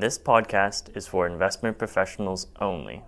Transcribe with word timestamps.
This 0.00 0.16
podcast 0.16 0.96
is 0.96 1.08
for 1.08 1.26
investment 1.26 1.76
professionals 1.76 2.46
only. 2.60 3.02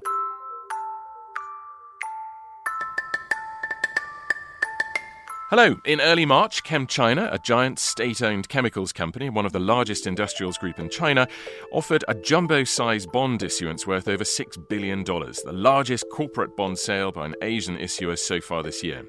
Hello. 5.50 5.74
In 5.84 6.00
early 6.00 6.24
March, 6.24 6.62
ChemChina, 6.62 7.34
a 7.34 7.36
giant 7.40 7.80
state 7.80 8.22
owned 8.22 8.48
chemicals 8.48 8.92
company, 8.92 9.28
one 9.28 9.44
of 9.44 9.50
the 9.50 9.58
largest 9.58 10.06
industrials 10.06 10.56
group 10.56 10.78
in 10.78 10.88
China, 10.88 11.26
offered 11.72 12.04
a 12.06 12.14
jumbo 12.14 12.62
sized 12.62 13.10
bond 13.10 13.42
issuance 13.42 13.84
worth 13.84 14.06
over 14.06 14.22
$6 14.22 14.68
billion, 14.68 15.02
the 15.02 15.50
largest 15.52 16.04
corporate 16.12 16.56
bond 16.56 16.78
sale 16.78 17.10
by 17.10 17.26
an 17.26 17.34
Asian 17.42 17.76
issuer 17.76 18.14
so 18.14 18.40
far 18.40 18.62
this 18.62 18.84
year. 18.84 19.04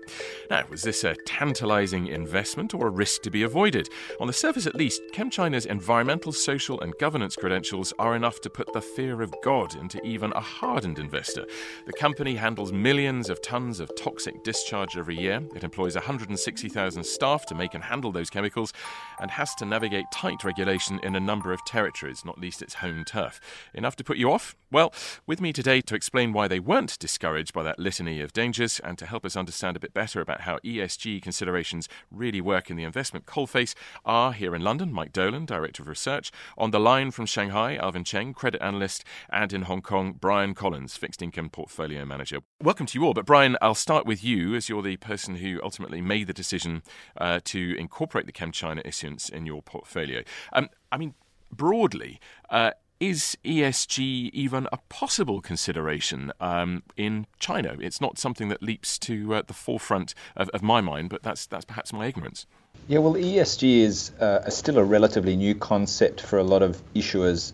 Now, 0.50 0.64
was 0.68 0.82
this 0.82 1.04
a 1.04 1.16
tantalizing 1.28 2.08
investment 2.08 2.74
or 2.74 2.88
a 2.88 2.90
risk 2.90 3.22
to 3.22 3.30
be 3.30 3.44
avoided? 3.44 3.88
On 4.20 4.26
the 4.26 4.34
surface, 4.34 4.66
at 4.66 4.74
least, 4.74 5.00
ChemChina's 5.14 5.68
environmental, 5.68 6.32
social, 6.32 6.82
and 6.82 6.98
governance 6.98 7.36
credentials 7.36 7.94
are 8.00 8.16
enough 8.16 8.42
to 8.42 8.50
put 8.50 8.74
the 8.74 8.82
fear 8.82 9.22
of 9.22 9.32
God 9.44 9.76
into 9.76 10.04
even 10.04 10.32
a 10.32 10.42
hardened 10.42 10.98
investor. 10.98 11.46
The 11.86 11.94
company 11.94 12.34
handles 12.34 12.74
millions 12.74 13.30
of 13.30 13.44
tons 13.44 13.80
of 13.80 13.96
toxic 13.96 14.44
discharge 14.44 14.98
every 14.98 15.20
year. 15.20 15.44
It 15.56 15.64
employs 15.64 15.94
100 15.94 16.31
160,000 16.32 17.04
staff 17.04 17.46
to 17.46 17.54
make 17.54 17.74
and 17.74 17.84
handle 17.84 18.12
those 18.12 18.30
chemicals 18.30 18.72
and 19.20 19.32
has 19.32 19.54
to 19.56 19.66
navigate 19.66 20.06
tight 20.14 20.46
regulation 20.46 20.98
in 21.04 21.14
a 21.14 21.20
number 21.20 21.52
of 21.52 21.64
territories, 21.66 22.24
not 22.24 22.40
least 22.40 22.62
its 22.62 22.76
home 22.76 23.04
turf. 23.04 23.42
Enough 23.74 23.98
to 23.98 24.04
put 24.04 24.16
you 24.16 24.32
off? 24.32 24.56
Well, 24.72 24.94
with 25.28 25.42
me 25.42 25.52
today 25.52 25.82
to 25.82 25.96
explain 25.96 26.32
why 26.32 26.48
they 26.48 26.62
weren't 26.62 26.98
discouraged 27.00 27.52
by 27.54 27.64
that 27.64 27.80
litany 27.80 28.22
of 28.22 28.32
dangers 28.32 28.80
and 28.80 28.98
to 28.98 29.06
help 29.06 29.26
us 29.26 29.36
understand 29.36 29.76
a 29.76 29.82
bit 29.82 29.94
better 29.94 30.22
about 30.22 30.42
how 30.42 30.60
ESG 30.60 31.22
considerations 31.22 31.90
really 32.10 32.40
work 32.40 32.70
in 32.70 32.78
the 32.78 32.86
investment 32.86 33.26
coalface 33.26 33.76
are 34.06 34.32
here 34.32 34.56
in 34.56 34.62
London, 34.62 34.94
Mike 34.94 35.12
Dolan, 35.12 35.46
Director 35.46 35.84
of 35.84 35.90
Research, 35.90 36.32
on 36.58 36.72
the 36.72 36.80
line 36.80 37.12
from 37.12 37.26
Shanghai, 37.26 37.76
Alvin 37.76 38.06
Cheng, 38.06 38.34
Credit 38.34 38.64
Analyst, 38.64 39.04
and 39.30 39.52
in 39.52 39.64
Hong 39.64 39.82
Kong, 39.82 40.14
Brian 40.14 40.54
Collins, 40.54 40.96
Fixed 40.96 41.22
Income 41.22 41.50
Portfolio 41.50 42.06
Manager. 42.06 42.40
Welcome 42.64 42.86
to 42.86 42.98
you 42.98 43.06
all, 43.06 43.14
but 43.14 43.26
Brian, 43.26 43.58
I'll 43.62 43.76
start 43.76 44.06
with 44.06 44.24
you 44.24 44.56
as 44.56 44.70
you're 44.70 44.82
the 44.82 44.96
person 44.96 45.36
who 45.36 45.60
ultimately 45.62 46.00
made 46.00 46.21
made 46.22 46.28
the 46.28 46.34
decision 46.34 46.84
uh, 47.18 47.40
to 47.44 47.76
incorporate 47.78 48.26
the 48.26 48.32
ChemChina 48.32 48.86
issuance 48.86 49.28
in 49.30 49.46
your 49.46 49.62
portfolio. 49.62 50.24
Um, 50.54 50.70
I 50.92 50.98
mean, 50.98 51.16
broadly, 51.52 52.20
uh, 52.50 52.72
is 53.00 53.36
ESG 53.44 54.30
even 54.32 54.68
a 54.72 54.78
possible 54.88 55.42
consideration 55.42 56.32
um, 56.40 56.84
in 56.96 57.26
China? 57.40 57.76
It's 57.80 58.00
not 58.00 58.20
something 58.20 58.50
that 58.50 58.62
leaps 58.62 59.00
to 59.00 59.34
uh, 59.34 59.42
the 59.48 59.54
forefront 59.54 60.14
of, 60.36 60.50
of, 60.50 60.62
my 60.62 60.82
mind, 60.82 61.10
but 61.10 61.24
that's 61.24 61.48
that's 61.48 61.66
perhaps 61.66 61.92
my 61.92 62.06
ignorance. 62.06 62.46
Yeah, 62.88 63.00
well, 63.00 63.16
ESG 63.16 63.80
is 63.80 64.12
uh, 64.20 64.48
still 64.52 64.78
a 64.78 64.84
relatively 64.84 65.36
new 65.36 65.56
concept 65.56 66.22
for 66.22 66.38
a 66.38 66.44
lot 66.44 66.62
of 66.62 66.80
issuers 66.94 67.54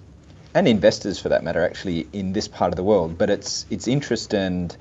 and 0.54 0.68
investors, 0.68 1.18
for 1.20 1.30
that 1.30 1.44
matter, 1.44 1.64
actually 1.64 2.08
in 2.12 2.34
this 2.34 2.50
part 2.50 2.74
of 2.74 2.76
the 2.76 2.84
world. 2.84 3.18
But 3.18 3.30
its 3.30 3.66
its 3.70 3.88
interest 3.88 4.34
and 4.34 4.76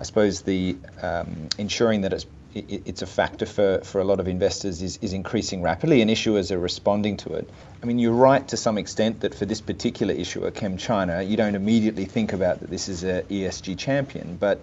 I 0.00 0.04
suppose 0.04 0.42
the 0.42 0.76
um, 1.02 1.48
ensuring 1.58 2.02
that 2.02 2.12
it's 2.12 2.26
it, 2.56 2.82
it's 2.86 3.02
a 3.02 3.06
factor 3.06 3.46
for, 3.46 3.80
for 3.84 4.00
a 4.00 4.04
lot 4.04 4.20
of 4.20 4.28
investors 4.28 4.82
is, 4.82 4.98
is 5.02 5.12
increasing 5.12 5.62
rapidly 5.62 6.00
and 6.00 6.10
issuers 6.10 6.50
are 6.50 6.58
responding 6.58 7.16
to 7.18 7.34
it. 7.34 7.48
I 7.82 7.86
mean, 7.86 7.98
you're 7.98 8.12
right 8.12 8.46
to 8.48 8.56
some 8.56 8.78
extent 8.78 9.20
that 9.20 9.34
for 9.34 9.44
this 9.44 9.60
particular 9.60 10.14
issuer, 10.14 10.50
ChemChina, 10.50 11.28
you 11.28 11.36
don't 11.36 11.54
immediately 11.54 12.04
think 12.04 12.32
about 12.32 12.60
that 12.60 12.70
this 12.70 12.88
is 12.88 13.04
a 13.04 13.22
ESG 13.24 13.78
champion, 13.78 14.36
but 14.36 14.60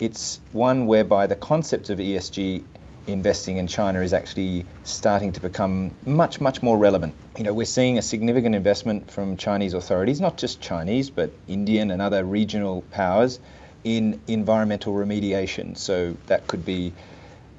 it's 0.00 0.40
one 0.52 0.86
whereby 0.86 1.26
the 1.26 1.36
concept 1.36 1.90
of 1.90 1.98
ESG 1.98 2.64
investing 3.06 3.58
in 3.58 3.66
China 3.66 4.00
is 4.00 4.14
actually 4.14 4.64
starting 4.84 5.30
to 5.32 5.40
become 5.40 5.90
much, 6.06 6.40
much 6.40 6.62
more 6.62 6.78
relevant. 6.78 7.14
You 7.36 7.44
know, 7.44 7.52
we're 7.52 7.66
seeing 7.66 7.98
a 7.98 8.02
significant 8.02 8.54
investment 8.54 9.10
from 9.10 9.36
Chinese 9.36 9.74
authorities, 9.74 10.20
not 10.20 10.38
just 10.38 10.62
Chinese, 10.62 11.10
but 11.10 11.30
Indian 11.46 11.90
and 11.90 12.00
other 12.00 12.24
regional 12.24 12.82
powers 12.90 13.40
in 13.84 14.18
environmental 14.26 14.94
remediation. 14.94 15.76
So 15.76 16.16
that 16.26 16.46
could 16.46 16.64
be 16.64 16.94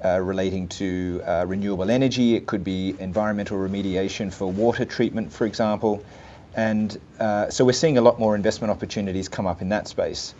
uh, 0.04 0.20
relating 0.20 0.68
to 0.68 1.22
uh, 1.26 1.44
renewable 1.46 1.90
energy, 1.90 2.34
it 2.34 2.46
could 2.46 2.62
be 2.62 2.94
environmental 2.98 3.58
remediation 3.58 4.32
for 4.32 4.50
water 4.50 4.84
treatment, 4.84 5.32
for 5.32 5.46
example. 5.46 6.04
And 6.54 6.98
uh, 7.18 7.50
so 7.50 7.64
we're 7.64 7.72
seeing 7.72 7.98
a 7.98 8.00
lot 8.00 8.18
more 8.18 8.34
investment 8.34 8.70
opportunities 8.70 9.28
come 9.28 9.46
up 9.46 9.62
in 9.62 9.70
that 9.70 9.88
space. 9.88 10.34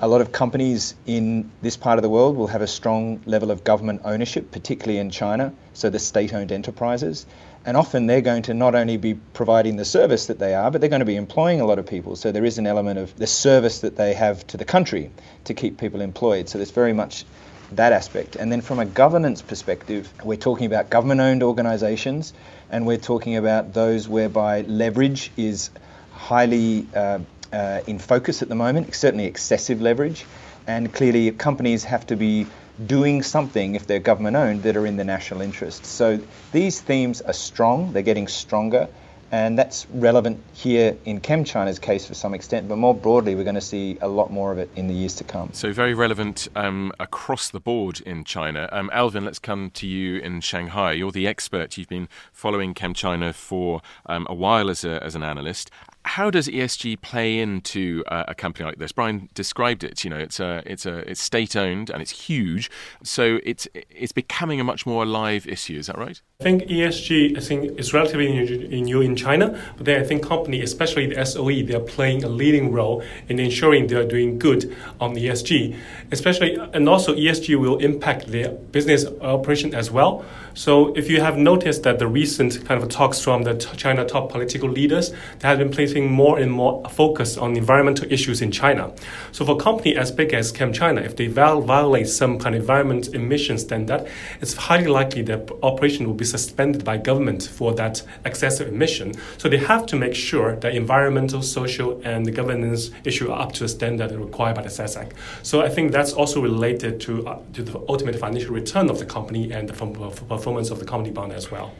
A 0.00 0.06
lot 0.06 0.20
of 0.20 0.30
companies 0.30 0.94
in 1.06 1.50
this 1.60 1.76
part 1.76 1.98
of 1.98 2.02
the 2.02 2.08
world 2.08 2.36
will 2.36 2.46
have 2.46 2.62
a 2.62 2.68
strong 2.68 3.20
level 3.26 3.50
of 3.50 3.64
government 3.64 4.02
ownership, 4.04 4.52
particularly 4.52 4.98
in 4.98 5.10
China, 5.10 5.52
so 5.72 5.90
the 5.90 5.98
state 5.98 6.32
owned 6.32 6.52
enterprises. 6.52 7.26
And 7.66 7.76
often 7.76 8.06
they're 8.06 8.20
going 8.20 8.42
to 8.42 8.54
not 8.54 8.74
only 8.76 8.96
be 8.96 9.14
providing 9.14 9.76
the 9.76 9.84
service 9.84 10.26
that 10.26 10.38
they 10.38 10.54
are, 10.54 10.70
but 10.70 10.80
they're 10.80 10.88
going 10.88 11.00
to 11.00 11.06
be 11.06 11.16
employing 11.16 11.60
a 11.60 11.66
lot 11.66 11.80
of 11.80 11.86
people. 11.86 12.14
So 12.14 12.30
there 12.30 12.44
is 12.44 12.58
an 12.58 12.66
element 12.66 12.98
of 12.98 13.16
the 13.16 13.26
service 13.26 13.80
that 13.80 13.96
they 13.96 14.14
have 14.14 14.46
to 14.46 14.56
the 14.56 14.64
country 14.64 15.10
to 15.44 15.54
keep 15.54 15.78
people 15.78 16.00
employed. 16.00 16.48
So 16.48 16.58
there's 16.58 16.70
very 16.70 16.92
much 16.92 17.24
that 17.72 17.92
aspect. 17.92 18.36
And 18.36 18.50
then 18.50 18.60
from 18.60 18.78
a 18.78 18.86
governance 18.86 19.42
perspective, 19.42 20.12
we're 20.24 20.36
talking 20.36 20.66
about 20.66 20.90
government 20.90 21.20
owned 21.20 21.42
organizations 21.42 22.32
and 22.70 22.86
we're 22.86 22.96
talking 22.96 23.36
about 23.36 23.74
those 23.74 24.08
whereby 24.08 24.62
leverage 24.62 25.30
is 25.36 25.70
highly 26.12 26.86
uh, 26.94 27.18
uh, 27.52 27.80
in 27.86 27.98
focus 27.98 28.42
at 28.42 28.48
the 28.48 28.54
moment, 28.54 28.94
certainly 28.94 29.26
excessive 29.26 29.80
leverage. 29.80 30.24
And 30.66 30.92
clearly, 30.92 31.30
companies 31.30 31.84
have 31.84 32.06
to 32.08 32.16
be 32.16 32.46
doing 32.86 33.22
something 33.22 33.74
if 33.74 33.86
they're 33.86 33.98
government 33.98 34.36
owned 34.36 34.62
that 34.62 34.76
are 34.76 34.86
in 34.86 34.96
the 34.96 35.04
national 35.04 35.40
interest. 35.40 35.84
So 35.86 36.20
these 36.52 36.80
themes 36.80 37.20
are 37.22 37.32
strong, 37.32 37.92
they're 37.92 38.02
getting 38.02 38.28
stronger. 38.28 38.88
And 39.30 39.58
that's 39.58 39.86
relevant 39.90 40.42
here 40.54 40.96
in 41.04 41.20
ChemChina's 41.20 41.78
case 41.78 42.06
for 42.06 42.14
some 42.14 42.32
extent, 42.32 42.68
but 42.68 42.76
more 42.76 42.94
broadly, 42.94 43.34
we're 43.34 43.44
going 43.44 43.54
to 43.54 43.60
see 43.60 43.98
a 44.00 44.08
lot 44.08 44.32
more 44.32 44.52
of 44.52 44.58
it 44.58 44.70
in 44.74 44.88
the 44.88 44.94
years 44.94 45.14
to 45.16 45.24
come. 45.24 45.50
So, 45.52 45.72
very 45.72 45.92
relevant 45.92 46.48
um, 46.56 46.92
across 46.98 47.50
the 47.50 47.60
board 47.60 48.00
in 48.00 48.24
China. 48.24 48.68
Um, 48.72 48.88
Alvin, 48.92 49.24
let's 49.24 49.38
come 49.38 49.70
to 49.72 49.86
you 49.86 50.18
in 50.18 50.40
Shanghai. 50.40 50.92
You're 50.92 51.12
the 51.12 51.26
expert. 51.26 51.76
You've 51.76 51.88
been 51.88 52.08
following 52.32 52.72
ChemChina 52.72 53.34
for 53.34 53.82
um, 54.06 54.26
a 54.30 54.34
while 54.34 54.70
as, 54.70 54.84
a, 54.84 55.02
as 55.04 55.14
an 55.14 55.22
analyst 55.22 55.70
how 56.08 56.30
does 56.30 56.48
ESG 56.48 57.02
play 57.02 57.38
into 57.38 58.02
uh, 58.06 58.24
a 58.28 58.34
company 58.34 58.64
like 58.64 58.78
this? 58.78 58.92
Brian 58.92 59.28
described 59.34 59.84
it. 59.84 60.04
You 60.04 60.10
know, 60.10 60.16
it's 60.16 60.40
a, 60.40 60.62
it's 60.64 60.86
a, 60.86 60.98
it's 61.10 61.20
state 61.20 61.54
owned 61.54 61.90
and 61.90 62.00
it's 62.00 62.26
huge, 62.26 62.70
so 63.02 63.38
it's 63.44 63.68
it's 63.74 64.12
becoming 64.12 64.58
a 64.58 64.64
much 64.64 64.86
more 64.86 65.02
alive 65.02 65.46
issue. 65.46 65.78
Is 65.78 65.86
that 65.88 65.98
right? 65.98 66.20
I 66.40 66.44
think 66.44 66.68
ESG, 66.68 67.36
I 67.36 67.40
think, 67.40 67.80
is 67.80 67.92
relatively 67.92 68.80
new 68.80 69.00
in 69.00 69.16
China, 69.16 69.60
but 69.76 69.86
then 69.86 70.00
I 70.00 70.04
think 70.04 70.24
company, 70.24 70.62
especially 70.62 71.06
the 71.12 71.26
SOE, 71.26 71.64
they 71.64 71.74
are 71.74 71.80
playing 71.80 72.22
a 72.22 72.28
leading 72.28 72.70
role 72.70 73.02
in 73.28 73.40
ensuring 73.40 73.88
they 73.88 73.96
are 73.96 74.06
doing 74.06 74.38
good 74.38 74.72
on 75.00 75.16
ESG, 75.16 75.76
especially, 76.12 76.56
and 76.74 76.88
also 76.88 77.12
ESG 77.12 77.58
will 77.58 77.78
impact 77.78 78.28
their 78.28 78.50
business 78.50 79.04
operation 79.20 79.74
as 79.74 79.90
well. 79.90 80.24
So 80.54 80.94
if 80.94 81.10
you 81.10 81.20
have 81.20 81.36
noticed 81.36 81.82
that 81.82 81.98
the 81.98 82.06
recent 82.06 82.64
kind 82.64 82.80
of 82.80 82.88
talks 82.88 83.20
from 83.20 83.42
the 83.42 83.54
China 83.76 84.04
top 84.04 84.30
political 84.30 84.68
leaders, 84.68 85.10
they 85.40 85.48
have 85.48 85.58
been 85.58 85.70
placing 85.70 86.08
more 86.08 86.38
and 86.38 86.52
more 86.52 86.88
focus 86.88 87.36
on 87.36 87.56
environmental 87.56 88.12
issues 88.12 88.42
in 88.42 88.52
China. 88.52 88.92
So 89.32 89.44
for 89.44 89.56
a 89.56 89.60
company 89.60 89.96
as 89.96 90.12
big 90.12 90.32
as 90.34 90.52
ChemChina, 90.52 91.04
if 91.04 91.16
they 91.16 91.26
violate 91.26 92.08
some 92.08 92.38
kind 92.38 92.54
of 92.54 92.60
environment 92.60 93.08
emission 93.08 93.58
standard, 93.58 94.08
it's 94.40 94.54
highly 94.54 94.86
likely 94.86 95.22
that 95.22 95.50
operation 95.64 96.06
will 96.06 96.14
be 96.14 96.27
suspended 96.30 96.84
by 96.84 96.96
government 96.96 97.42
for 97.42 97.74
that 97.74 98.02
excessive 98.24 98.68
emission. 98.68 99.14
So 99.36 99.48
they 99.48 99.58
have 99.58 99.86
to 99.86 99.96
make 99.96 100.14
sure 100.14 100.56
that 100.56 100.74
environmental, 100.74 101.42
social, 101.42 102.00
and 102.04 102.34
governance 102.34 102.90
issue 103.04 103.30
are 103.30 103.40
up 103.42 103.52
to 103.54 103.60
the 103.64 103.68
standard 103.68 104.12
required 104.12 104.56
by 104.56 104.62
the 104.62 104.68
SASAC. 104.68 105.12
So 105.42 105.62
I 105.62 105.68
think 105.68 105.92
that's 105.92 106.12
also 106.12 106.40
related 106.40 107.00
to, 107.02 107.26
uh, 107.26 107.40
to 107.54 107.62
the 107.62 107.78
ultimate 107.88 108.16
financial 108.16 108.54
return 108.54 108.90
of 108.90 108.98
the 108.98 109.06
company 109.06 109.52
and 109.52 109.68
the 109.68 109.74
performance 109.74 110.70
of 110.70 110.78
the 110.78 110.84
company 110.84 111.10
bond 111.10 111.32
as 111.32 111.50
well. 111.50 111.72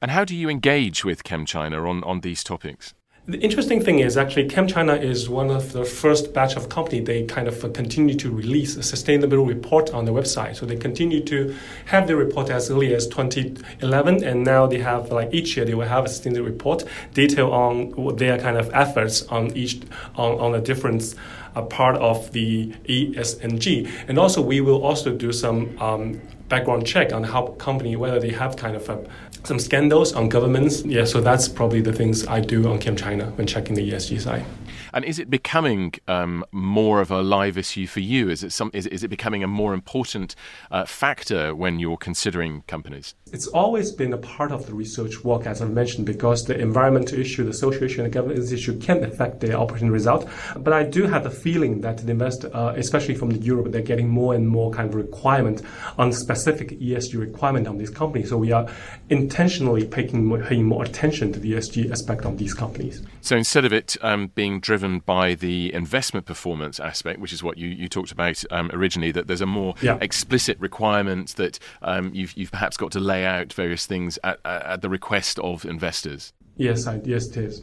And 0.00 0.10
how 0.10 0.24
do 0.24 0.34
you 0.34 0.48
engage 0.48 1.04
with 1.04 1.22
ChemChina 1.22 1.88
on, 1.88 2.02
on 2.04 2.20
these 2.20 2.42
topics? 2.42 2.94
The 3.24 3.38
interesting 3.38 3.80
thing 3.80 4.00
is 4.00 4.16
actually 4.16 4.48
ChemChina 4.48 5.00
is 5.00 5.28
one 5.28 5.48
of 5.48 5.70
the 5.70 5.84
first 5.84 6.34
batch 6.34 6.56
of 6.56 6.68
company 6.68 6.98
they 6.98 7.22
kind 7.22 7.46
of 7.46 7.72
continue 7.72 8.16
to 8.16 8.28
release 8.28 8.74
a 8.74 8.82
sustainable 8.82 9.46
report 9.46 9.90
on 9.94 10.06
their 10.06 10.12
website. 10.12 10.56
So 10.56 10.66
they 10.66 10.74
continue 10.74 11.22
to 11.26 11.54
have 11.84 12.08
the 12.08 12.16
report 12.16 12.50
as 12.50 12.68
early 12.68 12.92
as 12.92 13.06
2011, 13.06 14.24
and 14.24 14.42
now 14.42 14.66
they 14.66 14.78
have 14.78 15.12
like 15.12 15.32
each 15.32 15.56
year 15.56 15.64
they 15.64 15.74
will 15.74 15.86
have 15.86 16.04
a 16.04 16.08
sustainable 16.08 16.46
report 16.46 16.82
detail 17.14 17.52
on 17.52 18.16
their 18.16 18.40
kind 18.40 18.56
of 18.56 18.68
efforts 18.74 19.22
on 19.28 19.56
each 19.56 19.82
on 20.16 20.40
on 20.40 20.56
a 20.56 20.60
different 20.60 21.14
a 21.54 21.62
part 21.62 21.94
of 21.98 22.32
the 22.32 22.72
ESG. 22.88 23.88
And 24.08 24.18
also, 24.18 24.42
we 24.42 24.60
will 24.60 24.82
also 24.82 25.14
do 25.14 25.30
some 25.30 25.78
um, 25.80 26.20
background 26.48 26.86
check 26.86 27.12
on 27.12 27.24
how 27.24 27.46
company 27.58 27.94
whether 27.94 28.18
they 28.18 28.30
have 28.30 28.56
kind 28.56 28.76
of 28.76 28.88
a 28.88 28.98
some 29.44 29.58
scandals 29.58 30.12
on 30.12 30.28
governments. 30.28 30.84
Yeah, 30.84 31.04
so 31.04 31.20
that's 31.20 31.48
probably 31.48 31.80
the 31.80 31.92
things 31.92 32.26
I 32.26 32.40
do 32.40 32.68
on 32.68 32.78
ChemChina 32.78 33.36
when 33.36 33.46
checking 33.46 33.74
the 33.74 33.90
ESG 33.90 34.20
side. 34.20 34.44
And 34.92 35.04
is 35.04 35.18
it 35.18 35.30
becoming 35.30 35.94
um, 36.08 36.44
more 36.52 37.00
of 37.00 37.10
a 37.10 37.22
live 37.22 37.56
issue 37.56 37.86
for 37.86 38.00
you? 38.00 38.28
Is 38.28 38.42
it 38.42 38.52
some? 38.52 38.70
Is, 38.74 38.86
is 38.86 39.02
it 39.02 39.08
becoming 39.08 39.42
a 39.42 39.48
more 39.48 39.74
important 39.74 40.34
uh, 40.70 40.84
factor 40.84 41.54
when 41.54 41.78
you're 41.78 41.96
considering 41.96 42.62
companies? 42.66 43.14
It's 43.32 43.46
always 43.46 43.90
been 43.90 44.12
a 44.12 44.18
part 44.18 44.52
of 44.52 44.66
the 44.66 44.74
research 44.74 45.24
work, 45.24 45.46
as 45.46 45.62
I 45.62 45.64
mentioned, 45.64 46.04
because 46.04 46.44
the 46.44 46.58
environmental 46.58 47.18
issue, 47.18 47.44
the 47.44 47.54
social 47.54 47.84
issue, 47.84 48.02
and 48.02 48.12
the 48.12 48.14
governance 48.14 48.52
issue 48.52 48.78
can 48.78 49.02
affect 49.02 49.40
the 49.40 49.56
operating 49.56 49.90
result. 49.90 50.28
But 50.56 50.74
I 50.74 50.82
do 50.82 51.06
have 51.06 51.24
the 51.24 51.30
feeling 51.30 51.80
that 51.80 51.98
the 51.98 52.10
investor, 52.10 52.54
uh, 52.54 52.74
especially 52.76 53.14
from 53.14 53.30
the 53.30 53.38
Europe, 53.38 53.72
they're 53.72 53.80
getting 53.80 54.08
more 54.08 54.34
and 54.34 54.46
more 54.46 54.70
kind 54.70 54.88
of 54.88 54.94
requirement 54.94 55.62
on 55.98 56.12
specific 56.12 56.78
ESG 56.78 57.18
requirement 57.18 57.66
on 57.66 57.78
these 57.78 57.90
companies. 57.90 58.28
So 58.28 58.36
we 58.36 58.52
are 58.52 58.68
intentionally 59.08 59.86
paying 59.86 60.26
more, 60.26 60.42
paying 60.42 60.64
more 60.64 60.84
attention 60.84 61.32
to 61.32 61.40
the 61.40 61.52
ESG 61.54 61.90
aspect 61.90 62.26
of 62.26 62.36
these 62.36 62.52
companies. 62.52 63.02
So 63.22 63.36
instead 63.36 63.64
of 63.64 63.72
it 63.72 63.96
um, 64.02 64.28
being 64.34 64.60
driven 64.60 64.81
by 65.06 65.34
the 65.34 65.72
investment 65.72 66.26
performance 66.26 66.80
aspect, 66.80 67.20
which 67.20 67.32
is 67.32 67.42
what 67.42 67.58
you, 67.58 67.68
you 67.68 67.88
talked 67.88 68.12
about 68.12 68.42
um, 68.50 68.70
originally, 68.72 69.12
that 69.12 69.26
there's 69.26 69.40
a 69.40 69.46
more 69.46 69.74
yeah. 69.80 69.98
explicit 70.00 70.58
requirement 70.60 71.36
that 71.36 71.58
um, 71.82 72.10
you've, 72.14 72.36
you've 72.36 72.50
perhaps 72.50 72.76
got 72.76 72.92
to 72.92 73.00
lay 73.00 73.24
out 73.24 73.52
various 73.52 73.86
things 73.86 74.18
at, 74.24 74.38
at 74.44 74.82
the 74.82 74.88
request 74.88 75.38
of 75.38 75.64
investors. 75.64 76.32
Yes, 76.56 76.86
I, 76.86 77.00
yes, 77.04 77.28
it 77.28 77.36
is. 77.38 77.62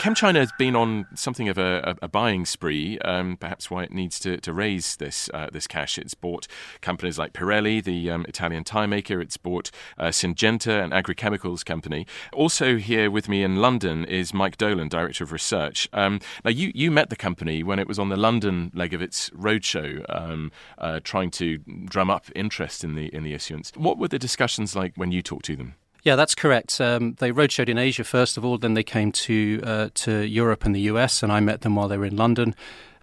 ChemChina 0.00 0.36
has 0.36 0.52
been 0.58 0.74
on 0.74 1.06
something 1.14 1.48
of 1.48 1.58
a, 1.58 1.96
a 2.02 2.08
buying 2.08 2.44
spree, 2.44 2.98
um, 3.00 3.36
perhaps 3.36 3.70
why 3.70 3.84
it 3.84 3.92
needs 3.92 4.18
to, 4.20 4.38
to 4.38 4.52
raise 4.52 4.96
this 4.96 5.30
uh, 5.32 5.48
this 5.52 5.66
cash. 5.66 5.98
It's 5.98 6.14
bought 6.14 6.46
companies 6.80 7.18
like 7.18 7.32
Pirelli, 7.32 7.82
the 7.82 8.10
um, 8.10 8.24
Italian 8.28 8.64
tire 8.64 8.86
maker. 8.86 9.20
It's 9.20 9.36
bought 9.36 9.70
uh, 9.98 10.08
Syngenta, 10.08 10.82
an 10.82 10.92
agri-chemicals 10.92 11.64
company. 11.64 12.06
Also 12.32 12.76
here 12.76 13.10
with 13.10 13.28
me 13.28 13.42
in 13.42 13.56
London 13.56 14.04
is 14.04 14.34
Mike 14.34 14.56
Dolan, 14.56 14.88
Director 14.88 15.24
of 15.24 15.32
Research. 15.32 15.88
Um, 15.92 16.20
now, 16.44 16.50
you, 16.50 16.72
you 16.74 16.90
met 16.90 17.10
the 17.10 17.16
company 17.16 17.62
when 17.62 17.78
it 17.78 17.88
was 17.88 17.98
on 17.98 18.08
the 18.08 18.16
London 18.16 18.70
leg 18.74 18.94
of 18.94 19.02
its 19.02 19.30
roadshow, 19.30 20.04
um, 20.08 20.50
uh, 20.78 21.00
trying 21.02 21.30
to 21.32 21.58
drum 21.58 22.10
up 22.10 22.26
interest 22.34 22.84
in 22.84 22.94
the, 22.94 23.14
in 23.14 23.22
the 23.22 23.34
issuance. 23.34 23.72
What 23.76 23.98
were 23.98 24.08
the 24.08 24.18
discussions 24.18 24.74
like 24.74 24.92
when 24.96 25.12
you 25.12 25.22
talked 25.22 25.44
to 25.46 25.56
them? 25.56 25.74
Yeah, 26.08 26.16
that's 26.16 26.34
correct. 26.34 26.80
Um, 26.80 27.16
they 27.18 27.32
roadshowed 27.32 27.68
in 27.68 27.76
Asia 27.76 28.02
first 28.02 28.38
of 28.38 28.44
all, 28.46 28.56
then 28.56 28.72
they 28.72 28.82
came 28.82 29.12
to 29.12 29.60
uh, 29.62 29.88
to 29.92 30.22
Europe 30.22 30.64
and 30.64 30.74
the 30.74 30.80
US, 30.92 31.22
and 31.22 31.30
I 31.30 31.40
met 31.40 31.60
them 31.60 31.74
while 31.74 31.86
they 31.86 31.98
were 31.98 32.06
in 32.06 32.16
London. 32.16 32.54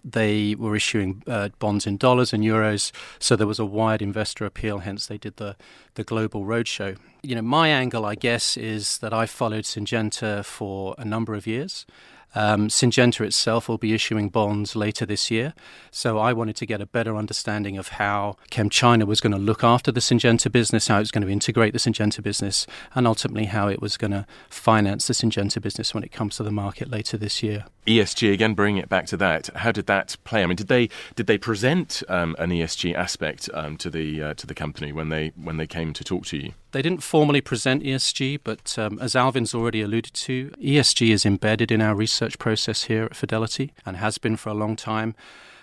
They 0.04 0.56
were 0.56 0.76
issuing 0.76 1.22
uh, 1.28 1.50
bonds 1.60 1.86
in 1.86 1.98
dollars 1.98 2.34
and 2.34 2.44
euros, 2.44 2.92
so 3.20 3.36
there 3.36 3.46
was 3.46 3.60
a 3.60 3.66
wide 3.66 4.02
investor 4.02 4.44
appeal. 4.44 4.80
Hence, 4.80 5.06
they 5.06 5.20
did 5.20 5.38
the 5.38 5.56
the 5.94 6.04
global 6.04 6.46
roadshow. 6.46 6.98
You 7.22 7.36
know, 7.36 7.44
my 7.44 7.68
angle, 7.68 8.06
I 8.06 8.16
guess, 8.16 8.58
is 8.58 8.98
that 8.98 9.14
I 9.14 9.28
followed 9.28 9.66
Syngenta 9.66 10.44
for 10.44 10.96
a 10.98 11.06
number 11.06 11.36
of 11.36 11.46
years. 11.46 11.86
Um, 12.36 12.68
Syngenta 12.68 13.26
itself 13.26 13.68
will 13.68 13.78
be 13.78 13.94
issuing 13.94 14.30
bonds 14.30 14.76
later 14.76 15.06
this 15.06 15.32
year. 15.32 15.54
So 15.92 16.20
I 16.20 16.34
wanted 16.34 16.56
to 16.58 16.66
get 16.66 16.82
a 16.82 16.86
better 16.86 17.16
understanding 17.16 17.78
of 17.78 17.88
how 17.90 18.36
ChemChina 18.52 19.06
was 19.06 19.22
going 19.22 19.32
to 19.32 19.40
look 19.40 19.64
after 19.64 19.92
the 19.92 20.02
Syngenta 20.02 20.52
business, 20.52 20.88
how 20.88 20.98
it 20.98 21.00
was 21.00 21.12
going 21.12 21.26
to 21.26 21.32
integrate 21.32 21.74
the 21.74 21.80
Syngenta 21.80 22.22
business, 22.22 22.68
and 22.94 23.08
ultimately 23.08 23.46
how 23.46 23.68
it 23.68 23.82
was 23.82 23.98
going 23.98 24.12
to 24.12 24.26
finance 24.50 25.08
the 25.08 25.14
Syngenta 25.14 25.62
business 25.62 25.94
when 25.94 26.04
it 26.04 26.12
comes 26.12 26.36
to 26.36 26.44
the 26.44 26.52
market 26.52 26.90
later 26.90 27.18
this 27.18 27.42
year. 27.42 27.66
ESG 27.88 28.34
again, 28.34 28.54
bringing 28.54 28.82
it 28.82 28.90
back 28.90 29.06
to 29.08 29.18
that. 29.18 29.48
How 29.56 29.72
did 29.72 29.86
that 29.88 30.18
play? 30.24 30.44
I 30.44 30.46
mean, 30.48 30.56
did 30.56 30.68
they 30.68 30.90
did 31.16 31.28
they 31.28 31.38
present 31.38 32.02
um, 32.10 32.36
an 32.40 32.50
ESG 32.50 32.96
aspect 32.96 33.50
um, 33.54 33.78
to 33.78 33.90
the 33.90 34.22
uh, 34.22 34.34
to 34.36 34.48
the 34.48 34.56
company 34.56 34.92
when 34.92 35.10
they 35.10 35.32
when 35.36 35.58
they 35.58 35.68
came 35.68 35.94
to 35.94 36.04
talk 36.04 36.26
to 36.28 36.38
you? 36.38 36.54
They 36.76 36.82
didn't 36.82 37.04
formally 37.04 37.40
present 37.40 37.84
ESG, 37.84 38.42
but 38.44 38.78
um, 38.78 39.00
as 39.00 39.16
Alvin's 39.16 39.56
already 39.56 39.82
alluded 39.82 40.14
to, 40.14 40.50
ESG 40.62 41.10
is 41.10 41.26
embedded 41.26 41.72
in 41.72 41.82
our 41.82 41.96
research 41.96 42.38
process 42.38 42.84
here 42.84 43.06
at 43.06 43.16
Fidelity 43.16 43.72
and 43.86 43.96
has 43.96 44.18
been 44.18 44.36
for 44.36 44.50
a 44.50 44.54
long 44.54 44.76
time. 44.76 45.16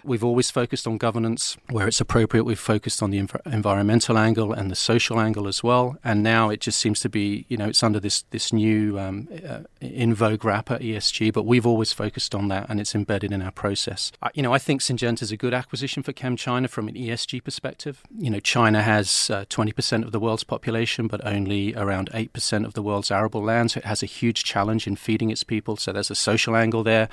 We've 0.04 0.24
always 0.24 0.50
focused 0.50 0.86
on 0.86 0.98
governance. 0.98 1.56
Where 1.70 1.86
it's 1.86 2.00
appropriate, 2.00 2.44
we've 2.44 2.58
focused 2.58 3.02
on 3.02 3.10
the 3.10 3.18
env- 3.18 3.40
environmental 3.52 4.18
angle 4.18 4.52
and 4.52 4.70
the 4.70 4.74
social 4.74 5.20
angle 5.20 5.46
as 5.46 5.62
well. 5.62 5.96
And 6.04 6.22
now 6.22 6.50
it 6.50 6.60
just 6.60 6.78
seems 6.78 7.00
to 7.00 7.08
be, 7.08 7.46
you 7.48 7.56
know, 7.56 7.66
it's 7.66 7.82
under 7.82 8.00
this 8.00 8.22
this 8.30 8.52
new 8.52 8.98
um, 8.98 9.28
uh, 9.48 9.60
in 9.80 10.14
vogue 10.14 10.44
wrapper 10.44 10.78
ESG. 10.78 11.32
But 11.32 11.44
we've 11.44 11.66
always 11.66 11.92
focused 11.92 12.34
on 12.34 12.48
that, 12.48 12.66
and 12.68 12.80
it's 12.80 12.94
embedded 12.94 13.32
in 13.32 13.42
our 13.42 13.50
process. 13.50 14.12
I, 14.22 14.30
you 14.34 14.42
know, 14.42 14.52
I 14.52 14.58
think 14.58 14.80
Syngenta 14.80 15.22
is 15.22 15.32
a 15.32 15.36
good 15.36 15.54
acquisition 15.54 16.02
for 16.02 16.12
ChemChina 16.12 16.68
from 16.68 16.88
an 16.88 16.94
ESG 16.94 17.44
perspective. 17.44 18.02
You 18.16 18.30
know, 18.30 18.40
China 18.40 18.82
has 18.82 19.30
uh, 19.30 19.44
20% 19.46 20.04
of 20.04 20.12
the 20.12 20.20
world's 20.20 20.44
population, 20.44 21.06
but 21.06 21.24
only 21.24 21.74
around 21.74 22.10
8% 22.12 22.64
of 22.64 22.74
the 22.74 22.82
world's 22.82 23.10
arable 23.10 23.42
land. 23.42 23.72
So 23.72 23.78
it 23.78 23.84
has 23.84 24.02
a 24.02 24.06
huge 24.06 24.44
challenge 24.44 24.86
in 24.86 24.96
feeding 24.96 25.30
its 25.30 25.44
people. 25.44 25.76
So 25.76 25.92
there's 25.92 26.10
a 26.10 26.14
social 26.14 26.56
angle 26.56 26.82
there 26.82 27.08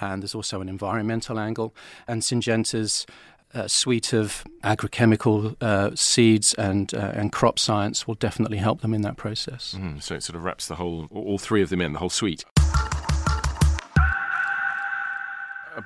and 0.00 0.22
there's 0.22 0.34
also 0.34 0.60
an 0.60 0.68
environmental 0.68 1.38
angle. 1.38 1.74
And 2.06 2.22
Syngenta's 2.22 3.06
uh, 3.54 3.68
suite 3.68 4.12
of 4.12 4.44
agrochemical 4.62 5.56
uh, 5.62 5.94
seeds 5.94 6.54
and 6.54 6.92
uh, 6.94 7.12
and 7.14 7.32
crop 7.32 7.58
science 7.58 8.06
will 8.06 8.14
definitely 8.14 8.58
help 8.58 8.80
them 8.80 8.92
in 8.92 9.02
that 9.02 9.16
process. 9.16 9.74
Mm, 9.78 10.02
so 10.02 10.14
it 10.14 10.22
sort 10.22 10.36
of 10.36 10.44
wraps 10.44 10.66
the 10.66 10.74
whole, 10.74 11.08
all 11.10 11.38
three 11.38 11.62
of 11.62 11.70
them 11.70 11.80
in, 11.80 11.92
the 11.92 11.98
whole 11.98 12.10
suite. 12.10 12.44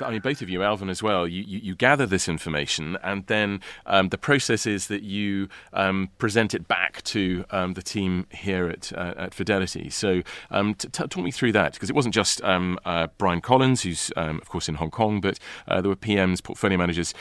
I 0.00 0.10
mean, 0.10 0.20
both 0.20 0.42
of 0.42 0.48
you, 0.48 0.62
Alvin 0.62 0.88
as 0.88 1.02
well, 1.02 1.26
you, 1.26 1.42
you, 1.42 1.58
you 1.58 1.74
gather 1.74 2.06
this 2.06 2.28
information 2.28 2.96
and 3.02 3.26
then 3.26 3.60
um, 3.86 4.08
the 4.08 4.18
process 4.18 4.66
is 4.66 4.86
that 4.88 5.02
you 5.02 5.48
um, 5.72 6.10
present 6.18 6.54
it 6.54 6.68
back 6.68 7.02
to 7.04 7.44
um, 7.50 7.74
the 7.74 7.82
team 7.82 8.26
here 8.30 8.68
at, 8.68 8.92
uh, 8.92 9.14
at 9.16 9.34
Fidelity. 9.34 9.90
So 9.90 10.22
um, 10.50 10.74
t- 10.74 10.88
t- 10.88 11.06
talk 11.06 11.24
me 11.24 11.30
through 11.30 11.52
that 11.52 11.72
because 11.72 11.90
it 11.90 11.96
wasn't 11.96 12.14
just 12.14 12.42
um, 12.44 12.78
uh, 12.84 13.08
Brian 13.18 13.40
Collins, 13.40 13.82
who's, 13.82 14.12
um, 14.16 14.38
of 14.38 14.48
course, 14.48 14.68
in 14.68 14.76
Hong 14.76 14.90
Kong, 14.90 15.20
but 15.20 15.38
uh, 15.66 15.80
there 15.80 15.88
were 15.88 15.96
PMs, 15.96 16.42
portfolio 16.42 16.78
managers 16.78 17.14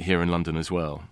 here 0.00 0.22
in 0.22 0.30
London 0.30 0.56
as 0.56 0.70
well. 0.70 1.04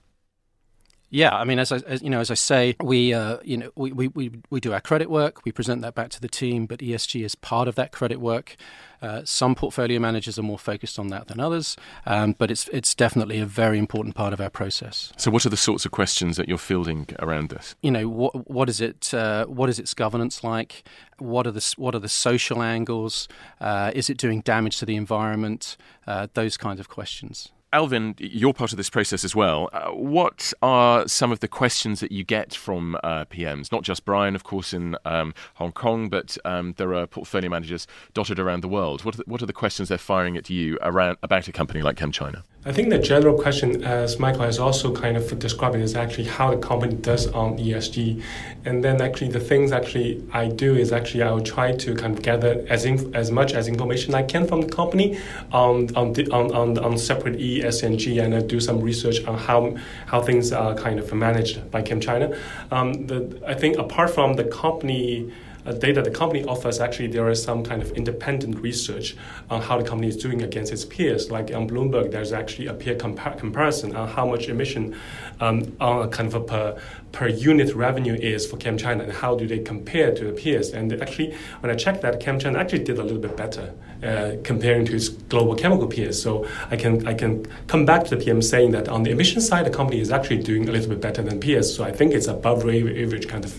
Yeah, 1.14 1.32
I 1.32 1.44
mean, 1.44 1.60
as 1.60 1.70
I, 1.70 1.76
as, 1.86 2.02
you 2.02 2.10
know, 2.10 2.18
as 2.18 2.32
I 2.32 2.34
say, 2.34 2.74
we 2.82 3.14
uh, 3.14 3.36
you 3.44 3.56
know 3.56 3.70
we, 3.76 3.92
we, 3.92 4.08
we, 4.08 4.32
we 4.50 4.58
do 4.58 4.72
our 4.72 4.80
credit 4.80 5.08
work, 5.08 5.44
we 5.44 5.52
present 5.52 5.80
that 5.82 5.94
back 5.94 6.10
to 6.10 6.20
the 6.20 6.26
team, 6.26 6.66
but 6.66 6.80
ESG 6.80 7.24
is 7.24 7.36
part 7.36 7.68
of 7.68 7.76
that 7.76 7.92
credit 7.92 8.18
work. 8.18 8.56
Uh, 9.00 9.22
some 9.24 9.54
portfolio 9.54 10.00
managers 10.00 10.40
are 10.40 10.42
more 10.42 10.58
focused 10.58 10.98
on 10.98 11.10
that 11.10 11.28
than 11.28 11.38
others, 11.38 11.76
um, 12.04 12.34
but 12.36 12.50
it's 12.50 12.66
it's 12.72 12.96
definitely 12.96 13.38
a 13.38 13.46
very 13.46 13.78
important 13.78 14.16
part 14.16 14.32
of 14.32 14.40
our 14.40 14.50
process. 14.50 15.12
So, 15.16 15.30
what 15.30 15.46
are 15.46 15.50
the 15.50 15.56
sorts 15.56 15.84
of 15.84 15.92
questions 15.92 16.36
that 16.36 16.48
you're 16.48 16.58
fielding 16.58 17.06
around 17.20 17.50
this? 17.50 17.76
You 17.80 17.92
know, 17.92 18.08
what 18.08 18.50
what 18.50 18.68
is 18.68 18.80
it? 18.80 19.14
Uh, 19.14 19.46
what 19.46 19.68
is 19.68 19.78
its 19.78 19.94
governance 19.94 20.42
like? 20.42 20.82
What 21.18 21.46
are 21.46 21.52
the 21.52 21.74
what 21.76 21.94
are 21.94 22.00
the 22.00 22.08
social 22.08 22.60
angles? 22.60 23.28
Uh, 23.60 23.92
is 23.94 24.10
it 24.10 24.16
doing 24.16 24.40
damage 24.40 24.78
to 24.78 24.84
the 24.84 24.96
environment? 24.96 25.76
Uh, 26.08 26.26
those 26.34 26.56
kinds 26.56 26.80
of 26.80 26.88
questions. 26.88 27.52
Alvin, 27.74 28.14
you're 28.18 28.54
part 28.54 28.72
of 28.72 28.76
this 28.76 28.88
process 28.88 29.24
as 29.24 29.34
well. 29.34 29.68
Uh, 29.72 29.90
what 29.90 30.52
are 30.62 31.08
some 31.08 31.32
of 31.32 31.40
the 31.40 31.48
questions 31.48 31.98
that 31.98 32.12
you 32.12 32.22
get 32.22 32.54
from 32.54 32.96
uh, 33.02 33.24
PMs? 33.24 33.72
Not 33.72 33.82
just 33.82 34.04
Brian, 34.04 34.36
of 34.36 34.44
course, 34.44 34.72
in 34.72 34.96
um, 35.04 35.34
Hong 35.54 35.72
Kong, 35.72 36.08
but 36.08 36.38
um, 36.44 36.74
there 36.76 36.94
are 36.94 37.04
portfolio 37.08 37.50
managers 37.50 37.88
dotted 38.12 38.38
around 38.38 38.60
the 38.60 38.68
world. 38.68 39.04
What 39.04 39.16
are 39.16 39.18
the, 39.18 39.24
what 39.26 39.42
are 39.42 39.46
the 39.46 39.52
questions 39.52 39.88
they're 39.88 39.98
firing 39.98 40.36
at 40.36 40.48
you 40.48 40.78
around 40.82 41.18
about 41.24 41.48
a 41.48 41.52
company 41.52 41.82
like 41.82 41.96
ChemChina? 41.96 42.44
I 42.66 42.72
think 42.72 42.88
the 42.88 42.98
general 42.98 43.38
question, 43.38 43.84
as 43.84 44.18
Michael 44.18 44.44
has 44.44 44.58
also 44.58 44.94
kind 44.94 45.18
of 45.18 45.38
described, 45.38 45.76
is 45.76 45.94
actually 45.94 46.24
how 46.24 46.50
the 46.50 46.56
company 46.56 46.94
does 46.94 47.26
on 47.26 47.58
ESG, 47.58 48.22
and 48.64 48.82
then 48.82 49.02
actually 49.02 49.28
the 49.28 49.40
things 49.40 49.70
actually 49.70 50.24
I 50.32 50.48
do 50.48 50.74
is 50.74 50.90
actually 50.90 51.24
I 51.24 51.30
will 51.30 51.42
try 51.42 51.72
to 51.72 51.94
kind 51.94 52.16
of 52.16 52.22
gather 52.22 52.64
as 52.70 52.86
as 53.12 53.30
much 53.30 53.52
as 53.52 53.68
information 53.68 54.14
I 54.14 54.22
can 54.22 54.46
from 54.46 54.62
the 54.62 54.68
company 54.68 55.18
on 55.52 55.94
on 55.94 56.14
on, 56.32 56.54
on, 56.54 56.78
on 56.78 56.96
separate 56.96 57.38
ESG 57.38 58.24
and 58.24 58.34
I 58.34 58.40
do 58.40 58.58
some 58.60 58.80
research 58.80 59.22
on 59.26 59.36
how 59.36 59.76
how 60.06 60.22
things 60.22 60.50
are 60.50 60.74
kind 60.74 60.98
of 60.98 61.12
managed 61.12 61.70
by 61.70 61.82
ChemChina. 61.82 62.34
Um, 62.70 63.06
the, 63.06 63.42
I 63.46 63.52
think 63.52 63.76
apart 63.76 64.08
from 64.08 64.36
the 64.36 64.44
company 64.44 65.30
data 65.72 66.02
the 66.02 66.10
company 66.10 66.44
offers, 66.44 66.78
actually 66.78 67.08
there 67.08 67.28
is 67.30 67.42
some 67.42 67.64
kind 67.64 67.80
of 67.80 67.90
independent 67.92 68.60
research 68.60 69.16
on 69.48 69.62
how 69.62 69.78
the 69.78 69.84
company 69.84 70.08
is 70.08 70.16
doing 70.16 70.42
against 70.42 70.72
its 70.72 70.84
peers. 70.84 71.30
Like 71.30 71.54
on 71.54 71.68
Bloomberg, 71.68 72.10
there's 72.10 72.32
actually 72.32 72.66
a 72.66 72.74
peer 72.74 72.94
compa- 72.94 73.38
comparison 73.38 73.96
on 73.96 74.08
how 74.08 74.26
much 74.26 74.48
emission 74.48 74.94
um, 75.40 75.74
on 75.80 76.06
a 76.06 76.08
kind 76.08 76.28
of 76.28 76.34
a 76.34 76.40
per, 76.40 76.80
per 77.14 77.28
unit 77.28 77.74
revenue 77.74 78.14
is 78.14 78.44
for 78.44 78.56
ChemChina 78.56 79.04
and 79.04 79.12
how 79.12 79.36
do 79.36 79.46
they 79.46 79.60
compare 79.60 80.12
to 80.12 80.24
the 80.24 80.32
peers. 80.32 80.70
And 80.70 80.92
actually, 81.00 81.34
when 81.60 81.70
I 81.70 81.76
checked 81.76 82.02
that, 82.02 82.20
ChemChina 82.20 82.58
actually 82.58 82.82
did 82.82 82.98
a 82.98 83.02
little 83.02 83.20
bit 83.20 83.36
better 83.36 83.72
uh, 84.02 84.32
comparing 84.42 84.84
to 84.86 84.96
its 84.96 85.08
global 85.08 85.54
chemical 85.54 85.86
peers. 85.86 86.20
So 86.20 86.46
I 86.70 86.76
can 86.76 87.06
I 87.06 87.14
can 87.14 87.46
come 87.68 87.86
back 87.86 88.04
to 88.04 88.16
the 88.16 88.22
PM 88.22 88.42
saying 88.42 88.72
that 88.72 88.88
on 88.88 89.04
the 89.04 89.10
emission 89.10 89.40
side, 89.40 89.64
the 89.64 89.70
company 89.70 90.00
is 90.00 90.10
actually 90.10 90.42
doing 90.42 90.68
a 90.68 90.72
little 90.72 90.90
bit 90.90 91.00
better 91.00 91.22
than 91.22 91.38
peers. 91.38 91.74
So 91.74 91.84
I 91.84 91.92
think 91.92 92.12
it's 92.12 92.26
above 92.26 92.64
average 92.64 93.28
kind 93.28 93.44
of. 93.44 93.52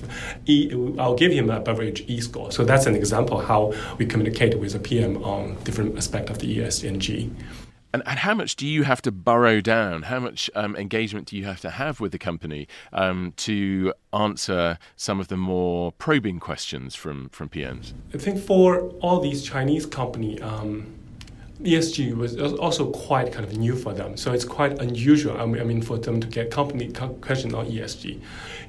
E, 0.47 0.71
I'll 1.00 1.15
give 1.15 1.31
him 1.31 1.50
a 1.50 1.57
above 1.57 1.75
average 1.75 2.03
E 2.07 2.19
score. 2.21 2.51
So 2.51 2.63
that's 2.63 2.85
an 2.85 2.95
example 2.95 3.39
how 3.39 3.74
we 3.97 4.05
communicate 4.05 4.59
with 4.59 4.75
a 4.75 4.79
PM 4.79 5.24
on 5.24 5.55
different 5.63 5.97
aspect 5.97 6.29
of 6.29 6.39
the 6.39 6.57
ESG. 6.57 7.31
And, 7.95 8.03
and 8.05 8.19
how 8.19 8.33
much 8.33 8.57
do 8.57 8.67
you 8.67 8.83
have 8.83 9.01
to 9.03 9.11
burrow 9.11 9.61
down? 9.61 10.01
How 10.01 10.19
much 10.19 10.49
um, 10.53 10.75
engagement 10.75 11.27
do 11.27 11.37
you 11.37 11.45
have 11.45 11.61
to 11.61 11.69
have 11.69 12.01
with 12.01 12.11
the 12.11 12.17
company 12.17 12.67
um, 12.91 13.31
to 13.37 13.93
answer 14.11 14.77
some 14.97 15.21
of 15.21 15.29
the 15.29 15.37
more 15.37 15.93
probing 15.93 16.41
questions 16.41 16.93
from, 16.93 17.29
from 17.29 17.47
PMs? 17.47 17.93
I 18.13 18.17
think 18.17 18.37
for 18.37 18.81
all 18.99 19.21
these 19.21 19.43
Chinese 19.43 19.85
company, 19.85 20.41
um, 20.41 20.93
ESG 21.61 22.13
was 22.17 22.35
also 22.37 22.91
quite 22.91 23.31
kind 23.31 23.45
of 23.45 23.55
new 23.57 23.77
for 23.77 23.93
them. 23.93 24.17
So 24.17 24.33
it's 24.33 24.43
quite 24.43 24.77
unusual. 24.81 25.39
I 25.39 25.45
mean, 25.45 25.61
I 25.61 25.63
mean 25.63 25.81
for 25.81 25.97
them 25.97 26.19
to 26.19 26.27
get 26.27 26.51
company 26.51 26.91
question 26.91 27.55
on 27.55 27.65
ESG, 27.67 28.19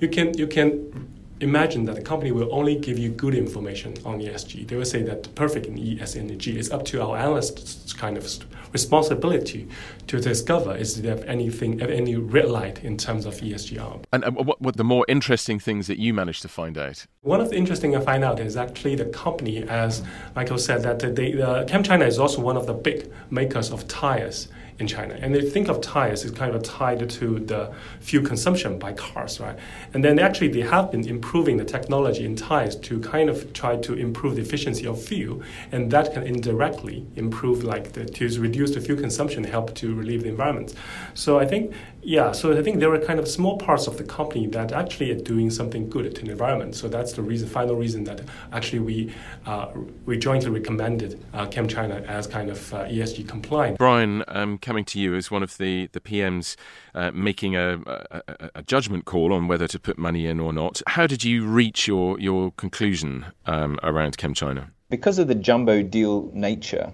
you 0.01 0.07
can 0.07 0.39
you 0.39 0.47
can 0.47 1.09
imagine 1.41 1.85
that 1.87 1.97
the 1.97 2.03
company 2.03 2.31
will 2.31 2.49
only 2.55 2.77
give 2.77 2.97
you 2.97 3.11
good 3.11 3.35
information 3.35 3.95
on 4.05 4.21
ESG. 4.21 4.69
They 4.69 4.77
will 4.77 4.85
say 4.85 5.03
that 5.03 5.35
perfect 5.35 5.67
in 5.67 5.75
ESG 5.75 6.57
is 6.57 6.71
up 6.71 6.85
to 6.87 7.03
our 7.03 7.19
analysts 7.19 7.93
kind 7.93 8.17
of 8.17 8.25
responsibility 8.73 9.69
to 10.07 10.21
discover 10.21 10.77
is 10.77 11.03
there 11.03 11.19
anything, 11.27 11.81
any 11.83 12.17
red 12.17 12.49
light 12.49 12.83
in 12.85 12.97
terms 12.97 13.27
of 13.27 13.35
ESG 13.37 14.01
And 14.13 14.25
uh, 14.25 14.31
what, 14.31 14.61
what 14.61 14.77
the 14.77 14.85
more 14.85 15.05
interesting 15.09 15.59
things 15.59 15.87
that 15.87 15.99
you 15.99 16.15
managed 16.15 16.43
to 16.43 16.49
find 16.49 16.79
out? 16.79 17.07
One 17.23 17.41
of 17.41 17.51
the 17.51 17.57
interesting 17.57 17.97
I 17.97 18.01
find 18.01 18.25
out 18.25 18.41
is 18.41 18.57
actually 18.57 18.97
the 18.97 19.07
company, 19.07 19.63
as 19.63 20.03
Michael 20.35 20.59
said, 20.59 20.83
that 20.83 21.17
they, 21.17 21.41
uh, 21.41 21.65
ChemChina 21.65 22.07
is 22.07 22.19
also 22.19 22.41
one 22.41 22.57
of 22.57 22.67
the 22.67 22.75
big 22.75 23.11
makers 23.31 23.71
of 23.71 23.87
tires 23.89 24.49
in 24.79 24.87
China. 24.87 25.19
And 25.21 25.35
they 25.35 25.41
think 25.41 25.69
of 25.69 25.81
tires 25.81 26.25
as 26.25 26.31
kind 26.31 26.55
of 26.55 26.63
tied 26.63 27.09
to 27.09 27.39
the 27.39 27.73
fuel 28.01 28.25
consumption 28.25 28.79
by 28.79 28.93
cars, 28.93 29.41
right? 29.41 29.59
And 29.95 30.05
then 30.05 30.19
actually 30.19 30.49
they 30.49 30.61
have 30.61 30.91
been 30.91 31.07
improving 31.07 31.57
the 31.57 31.65
technology 31.65 32.25
in 32.25 32.37
tires 32.37 32.77
to 32.77 33.01
kind 33.01 33.31
of 33.31 33.53
try 33.53 33.77
to 33.77 33.95
improve 33.95 34.37
the 34.37 34.43
efficiency 34.43 34.87
of 34.87 35.03
fuel, 35.03 35.43
and 35.73 35.91
that 35.91 36.13
can 36.13 36.23
indirectly 36.23 37.07
improve 37.17 37.65
like 37.65 37.93
the, 37.93 38.05
to 38.05 38.41
reduce 38.41 38.75
the 38.75 38.81
fuel 38.81 38.99
consumption, 38.99 39.45
help 39.45 39.75
to 39.77 39.95
relieve 39.95 40.23
the 40.23 40.29
environment. 40.29 40.75
So 41.15 41.39
I 41.39 41.47
think 41.47 41.75
yeah, 42.07 42.31
so 42.31 42.57
I 42.57 42.63
think 42.63 42.79
there 42.79 42.95
are 42.95 43.01
kind 43.01 43.19
of 43.19 43.27
small 43.27 43.59
parts 43.59 43.89
of 43.89 43.99
the 43.99 44.05
company 44.05 44.47
that 44.49 44.71
actually 44.71 45.11
are 45.11 45.19
doing 45.19 45.51
something 45.51 45.91
good 45.91 46.15
to 46.15 46.25
the 46.25 46.31
environment. 46.31 46.77
So 46.77 46.87
that's 46.87 47.15
the 47.15 47.23
reason, 47.23 47.49
final 47.49 47.75
reason 47.75 48.05
that 48.05 48.21
actually 48.53 48.79
we 48.79 49.13
uh, 49.45 49.73
we 50.05 50.17
jointly 50.17 50.51
recommended 50.51 51.21
uh, 51.35 51.47
ChemChina 51.47 52.07
as 52.07 52.29
kind 52.29 52.49
of 52.49 52.73
uh, 52.73 52.85
ESG 52.85 53.27
compliant. 53.27 53.79
Brian, 53.79 54.23
um, 54.29 54.57
coming 54.67 54.85
to 54.85 54.99
you 54.99 55.15
as 55.15 55.31
one 55.31 55.45
of 55.45 55.57
the 55.59 55.89
the 55.93 56.01
PMs 56.01 56.57
uh, 56.95 57.13
making 57.15 57.55
a, 57.55 57.79
a, 57.87 58.51
a, 58.57 58.63
judgment 58.65 59.05
call 59.05 59.33
on 59.33 59.47
whether 59.47 59.69
to 59.69 59.79
put 59.79 59.97
money 59.97 60.27
in 60.27 60.41
or 60.41 60.53
not. 60.53 60.83
How 60.89 61.07
did 61.07 61.23
you 61.23 61.47
reach 61.47 61.87
your 61.87 62.19
your 62.19 62.51
conclusion 62.53 63.27
um, 63.47 63.79
around 63.85 64.19
ChemChina? 64.19 64.71
Because 64.91 65.21
of 65.21 65.29
the 65.29 65.37
jumbo 65.37 65.83
deal 65.83 66.31
nature, 66.35 66.93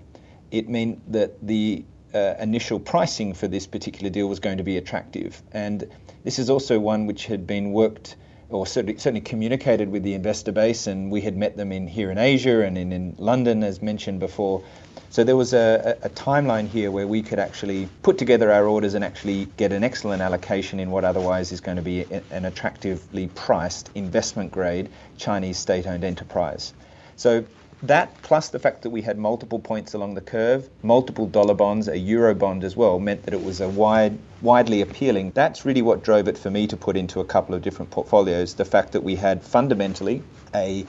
it 0.50 0.68
meant 0.68 1.00
that 1.10 1.30
the 1.46 1.84
uh, 2.14 2.34
initial 2.38 2.78
pricing 2.78 3.32
for 3.32 3.48
this 3.48 3.66
particular 3.66 4.10
deal 4.10 4.28
was 4.28 4.38
going 4.38 4.58
to 4.58 4.62
be 4.62 4.76
attractive. 4.76 5.42
And 5.52 5.88
this 6.24 6.38
is 6.38 6.50
also 6.50 6.78
one 6.78 7.06
which 7.06 7.24
had 7.24 7.46
been 7.46 7.72
worked 7.72 8.16
or 8.52 8.66
certainly, 8.66 9.20
communicated 9.20 9.90
with 9.90 10.02
the 10.02 10.14
investor 10.14 10.52
base, 10.52 10.86
and 10.86 11.10
we 11.10 11.20
had 11.20 11.36
met 11.36 11.56
them 11.56 11.72
in 11.72 11.86
here 11.86 12.10
in 12.10 12.18
Asia 12.18 12.62
and 12.62 12.76
in, 12.76 12.92
in 12.92 13.14
London, 13.18 13.62
as 13.62 13.82
mentioned 13.82 14.20
before. 14.20 14.62
So 15.10 15.24
there 15.24 15.36
was 15.36 15.52
a, 15.52 15.98
a, 16.02 16.08
timeline 16.08 16.66
here 16.66 16.90
where 16.90 17.06
we 17.06 17.20
could 17.22 17.38
actually 17.38 17.86
put 18.02 18.16
together 18.16 18.50
our 18.50 18.66
orders 18.66 18.94
and 18.94 19.04
actually 19.04 19.46
get 19.58 19.70
an 19.70 19.84
excellent 19.84 20.22
allocation 20.22 20.80
in 20.80 20.90
what 20.90 21.04
otherwise 21.04 21.52
is 21.52 21.60
going 21.60 21.76
to 21.76 21.82
be 21.82 22.06
an 22.30 22.46
attractively 22.46 23.26
priced 23.26 23.90
investment 23.94 24.52
grade 24.52 24.88
Chinese 25.18 25.58
state 25.58 25.86
owned 25.86 26.02
enterprise. 26.02 26.72
So 27.16 27.44
that, 27.82 28.22
plus 28.22 28.48
the 28.48 28.58
fact 28.58 28.82
that 28.82 28.90
we 28.90 29.02
had 29.02 29.18
multiple 29.18 29.58
points 29.58 29.94
along 29.94 30.14
the 30.14 30.20
curve, 30.20 30.68
multiple 30.82 31.26
dollar 31.26 31.54
bonds, 31.54 31.88
a 31.88 31.98
euro 31.98 32.34
bond 32.34 32.62
as 32.64 32.76
well, 32.76 32.98
meant 32.98 33.24
that 33.24 33.34
it 33.34 33.42
was 33.42 33.60
a 33.60 33.68
wide, 33.68 34.18
widely 34.40 34.80
appealing. 34.80 35.32
That's 35.32 35.64
really 35.64 35.82
what 35.82 36.04
drove 36.04 36.28
it 36.28 36.38
for 36.38 36.50
me 36.50 36.66
to 36.68 36.76
put 36.76 36.96
into 36.96 37.20
a 37.20 37.24
couple 37.24 37.54
of 37.54 37.62
different 37.62 37.90
portfolios. 37.90 38.54
The 38.54 38.64
fact 38.64 38.92
that 38.92 39.02
we 39.02 39.16
had 39.16 39.42
fundamentally 39.42 40.22
a 40.54 40.86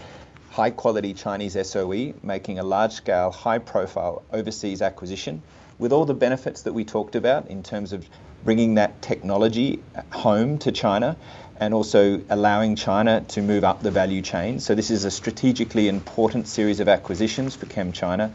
high 0.51 0.69
quality 0.69 1.13
Chinese 1.15 1.57
SOE 1.67 2.13
making 2.21 2.59
a 2.59 2.63
large 2.63 2.93
scale, 2.93 3.31
high 3.31 3.57
profile 3.57 4.21
overseas 4.31 4.83
acquisition 4.83 5.41
with 5.79 5.91
all 5.91 6.05
the 6.05 6.13
benefits 6.13 6.61
that 6.61 6.73
we 6.73 6.85
talked 6.85 7.15
about 7.15 7.47
in 7.47 7.63
terms 7.63 7.91
of 7.91 8.07
bringing 8.45 8.75
that 8.75 9.01
technology 9.01 9.81
home 10.11 10.57
to 10.59 10.71
China 10.71 11.15
and 11.57 11.73
also 11.73 12.21
allowing 12.29 12.75
China 12.75 13.21
to 13.29 13.41
move 13.41 13.63
up 13.63 13.81
the 13.81 13.91
value 13.91 14.21
chain. 14.21 14.59
So 14.59 14.75
this 14.75 14.89
is 14.91 15.05
a 15.05 15.11
strategically 15.11 15.87
important 15.87 16.47
series 16.47 16.79
of 16.79 16.87
acquisitions 16.87 17.55
for 17.55 17.65
ChemChina. 17.67 18.31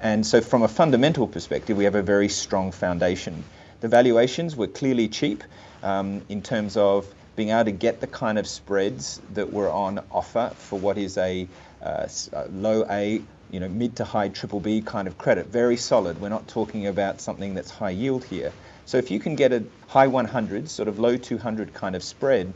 And 0.00 0.26
so 0.26 0.40
from 0.40 0.62
a 0.62 0.68
fundamental 0.68 1.26
perspective, 1.26 1.76
we 1.76 1.84
have 1.84 1.94
a 1.94 2.02
very 2.02 2.28
strong 2.28 2.72
foundation. 2.72 3.44
The 3.80 3.88
valuations 3.88 4.56
were 4.56 4.66
clearly 4.66 5.08
cheap 5.08 5.44
um, 5.82 6.22
in 6.28 6.42
terms 6.42 6.76
of 6.76 7.06
being 7.36 7.50
able 7.50 7.64
to 7.64 7.72
get 7.72 8.00
the 8.00 8.06
kind 8.06 8.38
of 8.38 8.46
spreads 8.46 9.20
that 9.34 9.52
were 9.52 9.70
on 9.70 10.00
offer 10.10 10.50
for 10.56 10.78
what 10.78 10.96
is 10.96 11.18
a 11.18 11.46
uh, 11.82 12.08
low 12.50 12.84
A, 12.88 13.22
you 13.50 13.60
know, 13.60 13.68
mid 13.68 13.96
to 13.96 14.04
high 14.04 14.28
triple 14.28 14.60
B 14.60 14.80
kind 14.80 15.06
of 15.06 15.18
credit. 15.18 15.46
Very 15.46 15.76
solid. 15.76 16.20
We're 16.20 16.30
not 16.30 16.48
talking 16.48 16.86
about 16.86 17.20
something 17.20 17.54
that's 17.54 17.70
high 17.70 17.90
yield 17.90 18.24
here. 18.24 18.52
So 18.86 18.98
if 18.98 19.10
you 19.10 19.18
can 19.18 19.34
get 19.34 19.52
a 19.52 19.64
high 19.88 20.06
100, 20.06 20.70
sort 20.70 20.88
of 20.88 21.00
low 21.00 21.16
200 21.16 21.74
kind 21.74 21.96
of 21.96 22.04
spread 22.04 22.54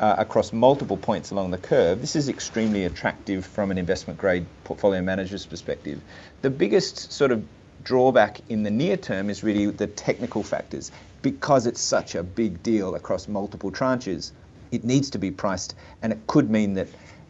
uh, 0.00 0.16
across 0.18 0.52
multiple 0.52 0.96
points 0.96 1.30
along 1.30 1.52
the 1.52 1.58
curve, 1.58 2.00
this 2.00 2.16
is 2.16 2.28
extremely 2.28 2.84
attractive 2.84 3.46
from 3.46 3.70
an 3.70 3.78
investment 3.78 4.18
grade 4.18 4.44
portfolio 4.64 5.00
manager's 5.02 5.46
perspective. 5.46 6.00
The 6.42 6.50
biggest 6.50 7.12
sort 7.12 7.30
of 7.30 7.44
drawback 7.84 8.40
in 8.48 8.64
the 8.64 8.70
near 8.70 8.96
term 8.96 9.30
is 9.30 9.44
really 9.44 9.66
the 9.66 9.86
technical 9.86 10.42
factors. 10.42 10.90
Because 11.22 11.66
it's 11.66 11.80
such 11.80 12.16
a 12.16 12.24
big 12.24 12.62
deal 12.62 12.96
across 12.96 13.28
multiple 13.28 13.70
tranches, 13.70 14.32
it 14.70 14.84
needs 14.84 15.10
to 15.10 15.18
be 15.18 15.30
priced, 15.30 15.74
and 16.02 16.12
it 16.12 16.26
could 16.26 16.50
mean 16.50 16.74
that 16.74 16.88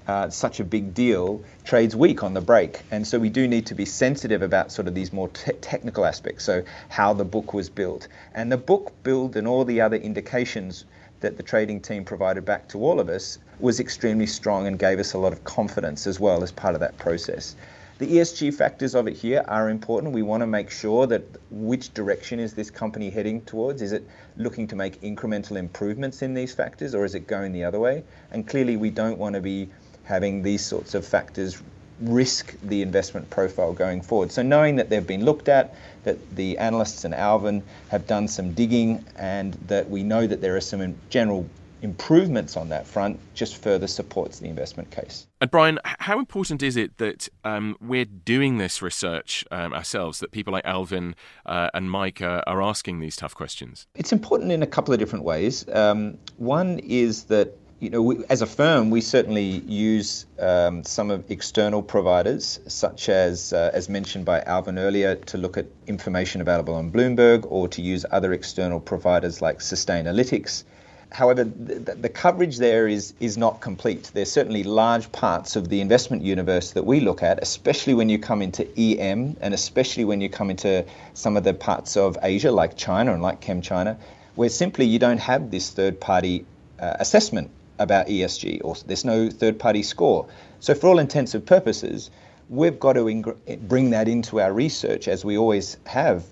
uh, 0.08 0.30
such 0.30 0.58
a 0.58 0.64
big 0.64 0.94
deal 0.94 1.44
trades 1.64 1.94
weak 1.94 2.22
on 2.22 2.32
the 2.32 2.40
break. 2.40 2.80
And 2.90 3.06
so 3.06 3.18
we 3.18 3.28
do 3.28 3.46
need 3.46 3.66
to 3.66 3.74
be 3.74 3.84
sensitive 3.84 4.40
about 4.40 4.72
sort 4.72 4.88
of 4.88 4.94
these 4.94 5.12
more 5.12 5.28
te- 5.28 5.52
technical 5.60 6.06
aspects. 6.06 6.44
So, 6.44 6.64
how 6.88 7.12
the 7.12 7.26
book 7.26 7.52
was 7.52 7.68
built. 7.68 8.08
And 8.34 8.50
the 8.50 8.56
book 8.56 8.94
build 9.02 9.36
and 9.36 9.46
all 9.46 9.66
the 9.66 9.82
other 9.82 9.96
indications 9.96 10.86
that 11.20 11.36
the 11.36 11.42
trading 11.42 11.80
team 11.80 12.04
provided 12.04 12.44
back 12.44 12.68
to 12.68 12.78
all 12.78 13.00
of 13.00 13.08
us 13.08 13.38
was 13.60 13.80
extremely 13.80 14.26
strong 14.26 14.66
and 14.66 14.78
gave 14.78 14.98
us 14.98 15.12
a 15.12 15.18
lot 15.18 15.32
of 15.32 15.44
confidence 15.44 16.06
as 16.06 16.18
well 16.18 16.42
as 16.42 16.52
part 16.52 16.74
of 16.74 16.80
that 16.80 16.96
process. 16.96 17.54
The 17.98 18.06
ESG 18.06 18.54
factors 18.54 18.94
of 18.94 19.08
it 19.08 19.16
here 19.16 19.44
are 19.48 19.68
important. 19.68 20.14
We 20.14 20.22
want 20.22 20.42
to 20.42 20.46
make 20.46 20.70
sure 20.70 21.08
that 21.08 21.24
which 21.50 21.92
direction 21.92 22.38
is 22.38 22.54
this 22.54 22.70
company 22.70 23.10
heading 23.10 23.40
towards? 23.42 23.82
Is 23.82 23.90
it 23.90 24.06
looking 24.36 24.68
to 24.68 24.76
make 24.76 25.00
incremental 25.00 25.56
improvements 25.56 26.22
in 26.22 26.32
these 26.32 26.54
factors 26.54 26.94
or 26.94 27.04
is 27.04 27.16
it 27.16 27.26
going 27.26 27.52
the 27.52 27.64
other 27.64 27.80
way? 27.80 28.04
And 28.30 28.46
clearly, 28.46 28.76
we 28.76 28.90
don't 28.90 29.18
want 29.18 29.34
to 29.34 29.40
be 29.40 29.68
having 30.08 30.42
these 30.42 30.64
sorts 30.64 30.94
of 30.94 31.06
factors 31.06 31.62
risk 32.00 32.56
the 32.62 32.80
investment 32.80 33.28
profile 33.28 33.72
going 33.74 34.00
forward. 34.00 34.32
So 34.32 34.42
knowing 34.42 34.76
that 34.76 34.88
they've 34.88 35.06
been 35.06 35.24
looked 35.24 35.48
at, 35.48 35.74
that 36.04 36.18
the 36.34 36.56
analysts 36.58 37.04
and 37.04 37.14
Alvin 37.14 37.62
have 37.88 38.06
done 38.06 38.26
some 38.28 38.54
digging, 38.54 39.04
and 39.16 39.52
that 39.66 39.90
we 39.90 40.02
know 40.02 40.26
that 40.26 40.40
there 40.40 40.56
are 40.56 40.60
some 40.60 40.94
general 41.10 41.46
improvements 41.82 42.56
on 42.56 42.70
that 42.70 42.86
front 42.86 43.20
just 43.34 43.62
further 43.62 43.86
supports 43.86 44.38
the 44.40 44.48
investment 44.48 44.90
case. 44.90 45.26
And 45.40 45.50
Brian, 45.50 45.78
how 45.84 46.18
important 46.18 46.62
is 46.62 46.76
it 46.76 46.96
that 46.98 47.28
um, 47.44 47.76
we're 47.80 48.04
doing 48.04 48.58
this 48.58 48.80
research 48.80 49.44
um, 49.50 49.72
ourselves, 49.72 50.20
that 50.20 50.32
people 50.32 50.52
like 50.52 50.64
Alvin 50.64 51.14
uh, 51.46 51.70
and 51.74 51.90
Mike 51.90 52.22
uh, 52.22 52.42
are 52.46 52.62
asking 52.62 53.00
these 53.00 53.14
tough 53.16 53.34
questions? 53.34 53.86
It's 53.94 54.12
important 54.12 54.50
in 54.52 54.62
a 54.62 54.66
couple 54.66 54.94
of 54.94 54.98
different 54.98 55.24
ways. 55.24 55.68
Um, 55.68 56.18
one 56.38 56.78
is 56.80 57.24
that 57.24 57.56
you 57.80 57.90
know, 57.90 58.02
we, 58.02 58.25
as 58.28 58.42
a 58.42 58.47
firm, 58.47 58.90
we 58.90 59.00
certainly 59.00 59.62
use 59.66 60.26
um, 60.40 60.82
some 60.82 61.11
of 61.12 61.30
external 61.30 61.80
providers, 61.80 62.58
such 62.66 63.08
as, 63.08 63.52
uh, 63.52 63.70
as 63.73 63.88
mentioned 63.88 64.25
by 64.25 64.40
Alvin 64.42 64.78
earlier, 64.78 65.14
to 65.14 65.38
look 65.38 65.56
at 65.56 65.66
information 65.87 66.40
available 66.40 66.75
on 66.75 66.90
Bloomberg 66.90 67.47
or 67.49 67.68
to 67.68 67.80
use 67.80 68.04
other 68.11 68.32
external 68.32 68.80
providers 68.80 69.40
like 69.40 69.61
Sustainalytics. 69.61 70.64
However, 71.11 71.44
the, 71.44 71.94
the 71.94 72.08
coverage 72.08 72.58
there 72.58 72.88
is, 72.88 73.14
is 73.20 73.38
not 73.38 73.61
complete. 73.61 74.11
There's 74.12 74.30
certainly 74.30 74.64
large 74.64 75.11
parts 75.12 75.54
of 75.54 75.68
the 75.68 75.80
investment 75.80 76.23
universe 76.23 76.73
that 76.73 76.85
we 76.85 76.99
look 76.99 77.23
at, 77.23 77.40
especially 77.40 77.94
when 77.94 78.08
you 78.08 78.18
come 78.18 78.42
into 78.42 78.66
EM 78.76 79.37
and 79.40 79.54
especially 79.54 80.04
when 80.04 80.20
you 80.20 80.28
come 80.28 80.50
into 80.50 80.85
some 81.14 81.37
of 81.37 81.44
the 81.44 81.54
parts 81.54 81.97
of 81.97 82.18
Asia 82.23 82.50
like 82.50 82.76
China 82.76 83.12
and 83.12 83.23
like 83.23 83.40
ChemChina, 83.40 83.97
where 84.35 84.49
simply 84.49 84.85
you 84.85 84.99
don't 84.99 85.20
have 85.20 85.52
this 85.52 85.70
third 85.70 86.00
party 86.00 86.44
uh, 86.80 86.97
assessment 86.99 87.50
about 87.78 88.06
ESG, 88.06 88.61
or 88.64 88.75
there's 88.87 89.04
no 89.04 89.30
third 89.30 89.58
party 89.58 89.82
score. 89.82 90.26
So, 90.61 90.75
for 90.75 90.88
all 90.88 90.99
intents 90.99 91.35
and 91.35 91.44
purposes, 91.44 92.11
we've 92.49 92.78
got 92.78 92.94
to 92.94 93.08
ing- 93.08 93.58
bring 93.62 93.90
that 93.90 94.08
into 94.08 94.40
our 94.40 94.52
research 94.52 95.08
as 95.08 95.25
we 95.25 95.37
always 95.38 95.76
have 95.87 96.25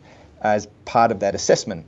as 0.43 0.67
part 0.85 1.11
of 1.11 1.21
that 1.21 1.35
assessment. 1.35 1.87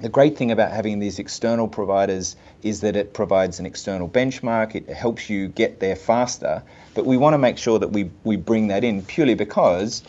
The 0.00 0.08
great 0.08 0.36
thing 0.36 0.50
about 0.50 0.72
having 0.72 0.98
these 0.98 1.18
external 1.18 1.68
providers 1.68 2.36
is 2.62 2.80
that 2.80 2.96
it 2.96 3.14
provides 3.14 3.60
an 3.60 3.66
external 3.66 4.08
benchmark, 4.08 4.74
it 4.74 4.88
helps 4.88 5.30
you 5.30 5.48
get 5.48 5.78
there 5.78 5.94
faster, 5.94 6.62
but 6.94 7.06
we 7.06 7.16
want 7.16 7.34
to 7.34 7.38
make 7.38 7.58
sure 7.58 7.78
that 7.78 7.92
we, 7.92 8.10
we 8.24 8.36
bring 8.36 8.68
that 8.68 8.82
in 8.82 9.02
purely 9.02 9.34
because 9.34 10.02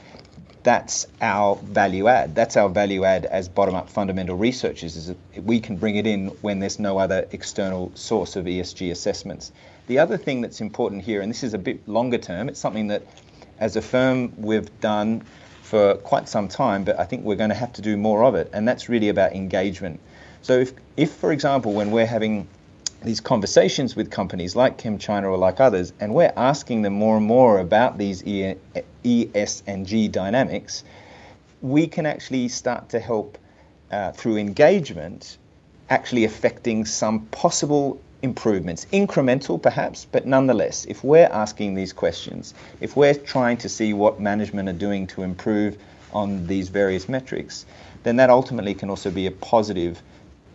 that's 0.65 1.05
our 1.22 1.57
value 1.57 2.07
add. 2.07 2.34
That's 2.34 2.57
our 2.57 2.69
value 2.69 3.05
add 3.05 3.25
as 3.25 3.48
bottom 3.48 3.75
up 3.75 3.88
fundamental 3.88 4.36
researchers, 4.36 4.95
is 4.95 5.13
we 5.38 5.60
can 5.60 5.77
bring 5.77 5.95
it 5.95 6.07
in 6.07 6.29
when 6.41 6.57
there's 6.60 6.79
no 6.79 6.98
other 6.98 7.27
external 7.31 7.91
source 7.93 8.36
of 8.36 8.45
ESG 8.45 8.89
assessments. 8.89 9.51
The 9.86 10.00
other 10.00 10.17
thing 10.17 10.41
that's 10.41 10.62
important 10.62 11.03
here, 11.03 11.22
and 11.22 11.29
this 11.29 11.43
is 11.43 11.53
a 11.53 11.60
bit 11.60 11.88
longer 11.88 12.17
term, 12.17 12.50
it's 12.50 12.60
something 12.60 12.88
that 12.88 13.03
as 13.60 13.75
a 13.75 13.81
firm 13.81 14.34
we've 14.38 14.79
done 14.79 15.24
for 15.62 15.98
quite 15.98 16.27
some 16.27 16.48
time, 16.48 16.84
but 16.84 17.00
I 17.00 17.05
think 17.05 17.24
we're 17.24 17.36
going 17.36 17.51
to 17.51 17.55
have 17.55 17.74
to 17.74 17.84
do 17.84 17.95
more 17.95 18.24
of 18.24 18.34
it, 18.34 18.50
and 18.51 18.67
that's 18.67 18.89
really 18.89 19.10
about 19.10 19.34
engagement. 19.34 20.00
So, 20.41 20.53
if, 20.53 20.74
if 20.98 21.12
for 21.12 21.31
example, 21.31 21.74
when 21.74 21.91
we're 21.91 22.07
having 22.07 22.48
these 23.06 23.22
conversations 23.22 23.96
with 23.96 24.10
companies 24.10 24.56
like 24.56 24.78
ChemChina 24.78 25.24
or 25.24 25.38
like 25.38 25.60
others, 25.60 25.94
and 26.00 26.14
we're 26.14 26.34
asking 26.36 26.82
them 26.82 26.94
more 26.94 27.18
and 27.18 27.26
more 27.26 27.60
about 27.60 27.98
these 27.98 28.24
e, 28.26 28.56
ES 29.06 29.64
and 29.68 29.86
G 29.86 30.08
dynamics, 30.08 30.84
we 31.62 31.88
can 31.88 32.06
actually 32.06 32.48
start 32.50 32.90
to 32.90 33.00
help 33.00 33.38
uh, 33.92 34.12
through 34.12 34.38
engagement, 34.38 35.38
actually 35.90 36.26
affecting 36.26 36.86
some 36.86 37.28
possible 37.28 38.02
improvements, 38.22 38.86
incremental 38.92 39.62
perhaps, 39.62 40.06
but 40.12 40.26
nonetheless, 40.26 40.86
if 40.86 41.04
we're 41.04 41.30
asking 41.32 41.76
these 41.76 41.94
questions, 41.94 42.56
if 42.82 42.98
we're 42.98 43.14
trying 43.14 43.58
to 43.58 43.70
see 43.70 43.94
what 43.94 44.20
management 44.20 44.68
are 44.68 44.74
doing 44.74 45.06
to 45.06 45.22
improve 45.22 45.78
on 46.12 46.48
these 46.48 46.70
various 46.70 47.08
metrics, 47.08 47.66
then 48.04 48.16
that 48.16 48.30
ultimately 48.30 48.74
can 48.74 48.90
also 48.90 49.12
be 49.12 49.28
a 49.28 49.32
positive 49.32 50.02